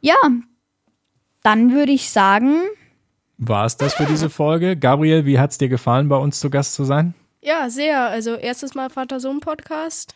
Ja, 0.00 0.14
dann 1.42 1.72
würde 1.72 1.92
ich 1.92 2.10
sagen, 2.10 2.56
War 3.38 3.66
es 3.66 3.76
das 3.76 3.94
für 3.94 4.06
diese 4.06 4.30
Folge? 4.30 4.76
Gabriel, 4.76 5.26
wie 5.26 5.38
hat 5.38 5.50
es 5.50 5.58
dir 5.58 5.68
gefallen, 5.68 6.08
bei 6.08 6.16
uns 6.16 6.38
zu 6.40 6.48
Gast 6.50 6.74
zu 6.74 6.84
sein? 6.84 7.14
Ja, 7.42 7.68
sehr. 7.68 8.08
Also 8.08 8.34
erstes 8.36 8.74
Mal 8.74 8.88
Vater-Sohn-Podcast. 8.90 10.14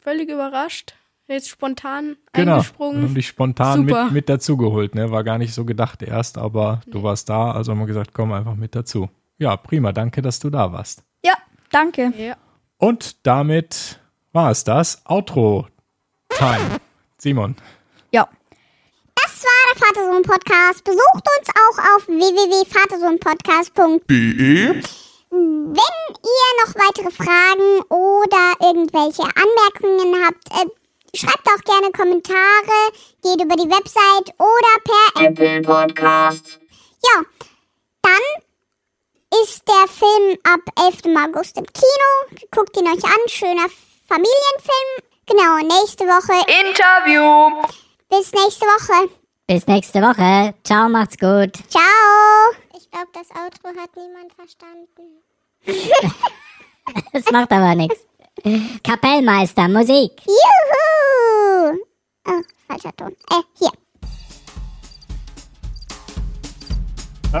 Völlig 0.00 0.30
überrascht. 0.30 0.94
Jetzt 1.26 1.48
spontan 1.50 2.16
Genau. 2.32 2.52
Wir 2.52 2.54
eingesprungen. 2.54 3.02
haben 3.02 3.14
dich 3.14 3.26
spontan 3.28 3.86
Super. 3.86 4.04
mit, 4.04 4.12
mit 4.12 4.28
dazugeholt. 4.28 4.94
Ne? 4.94 5.10
War 5.10 5.22
gar 5.24 5.38
nicht 5.38 5.52
so 5.54 5.64
gedacht 5.64 6.02
erst, 6.02 6.38
aber 6.38 6.80
du 6.86 7.02
warst 7.02 7.28
da, 7.28 7.50
also 7.52 7.72
haben 7.72 7.78
wir 7.80 7.86
gesagt, 7.86 8.12
komm 8.14 8.32
einfach 8.32 8.56
mit 8.56 8.74
dazu. 8.74 9.10
Ja, 9.40 9.56
prima, 9.56 9.90
danke, 9.92 10.20
dass 10.22 10.38
du 10.38 10.50
da 10.50 10.70
warst. 10.72 11.02
ja, 11.24 11.34
danke. 11.72 12.12
Ja. 12.16 12.36
Und 12.76 13.26
damit 13.26 13.98
war 14.32 14.50
es 14.50 14.64
das. 14.64 15.00
Outro-Time. 15.06 16.78
Simon. 17.18 17.56
Ja. 18.12 18.28
Das 19.14 19.44
war 19.44 19.72
der 19.72 19.78
Vatersohn-Podcast. 19.86 20.84
Besucht 20.84 21.26
uns 21.38 21.48
auch 21.48 21.78
auf 21.96 22.06
www.vatersohnpodcast.de. 22.06 24.82
Wenn 25.32 25.94
ihr 26.22 26.50
noch 26.64 26.74
weitere 26.74 27.10
Fragen 27.10 27.80
oder 27.88 28.52
irgendwelche 28.60 29.22
Anmerkungen 29.22 30.24
habt, 30.24 30.50
äh, 30.52 30.66
schreibt 31.16 31.46
auch 31.46 31.62
gerne 31.64 31.90
Kommentare, 31.92 32.90
geht 33.22 33.40
über 33.44 33.54
die 33.56 33.70
Website 33.70 34.34
oder 34.38 34.80
per 34.84 35.22
Apple 35.24 35.62
Podcast. 35.62 36.58
Ja, 37.04 37.22
ist 39.42 39.62
der 39.68 39.86
Film 39.88 40.38
ab 40.44 40.60
11. 40.76 41.16
August 41.16 41.56
im 41.56 41.66
Kino. 41.66 42.46
Guckt 42.50 42.76
ihn 42.76 42.86
euch 42.86 43.04
an, 43.04 43.28
schöner 43.28 43.68
Familienfilm. 44.08 45.02
Genau, 45.26 45.56
nächste 45.58 46.04
Woche. 46.04 46.34
Interview. 46.66 47.62
Bis 48.08 48.32
nächste 48.32 48.66
Woche. 48.66 49.10
Bis 49.46 49.66
nächste 49.66 50.00
Woche. 50.00 50.54
Ciao, 50.64 50.88
macht's 50.88 51.16
gut. 51.18 51.56
Ciao. 51.68 52.52
Ich 52.76 52.90
glaube, 52.90 53.08
das 53.12 53.30
Outro 53.30 53.80
hat 53.80 53.90
niemand 53.96 54.32
verstanden. 54.34 55.22
Das 57.12 57.30
macht 57.30 57.52
aber 57.52 57.76
nichts. 57.76 58.00
Kapellmeister, 58.82 59.68
Musik. 59.68 60.10
Juhu. 60.26 61.78
Oh, 62.26 62.42
falscher 62.66 62.96
Ton. 62.96 63.14
Äh, 63.30 63.42
hier. 63.58 63.70
Ah, 67.32 67.40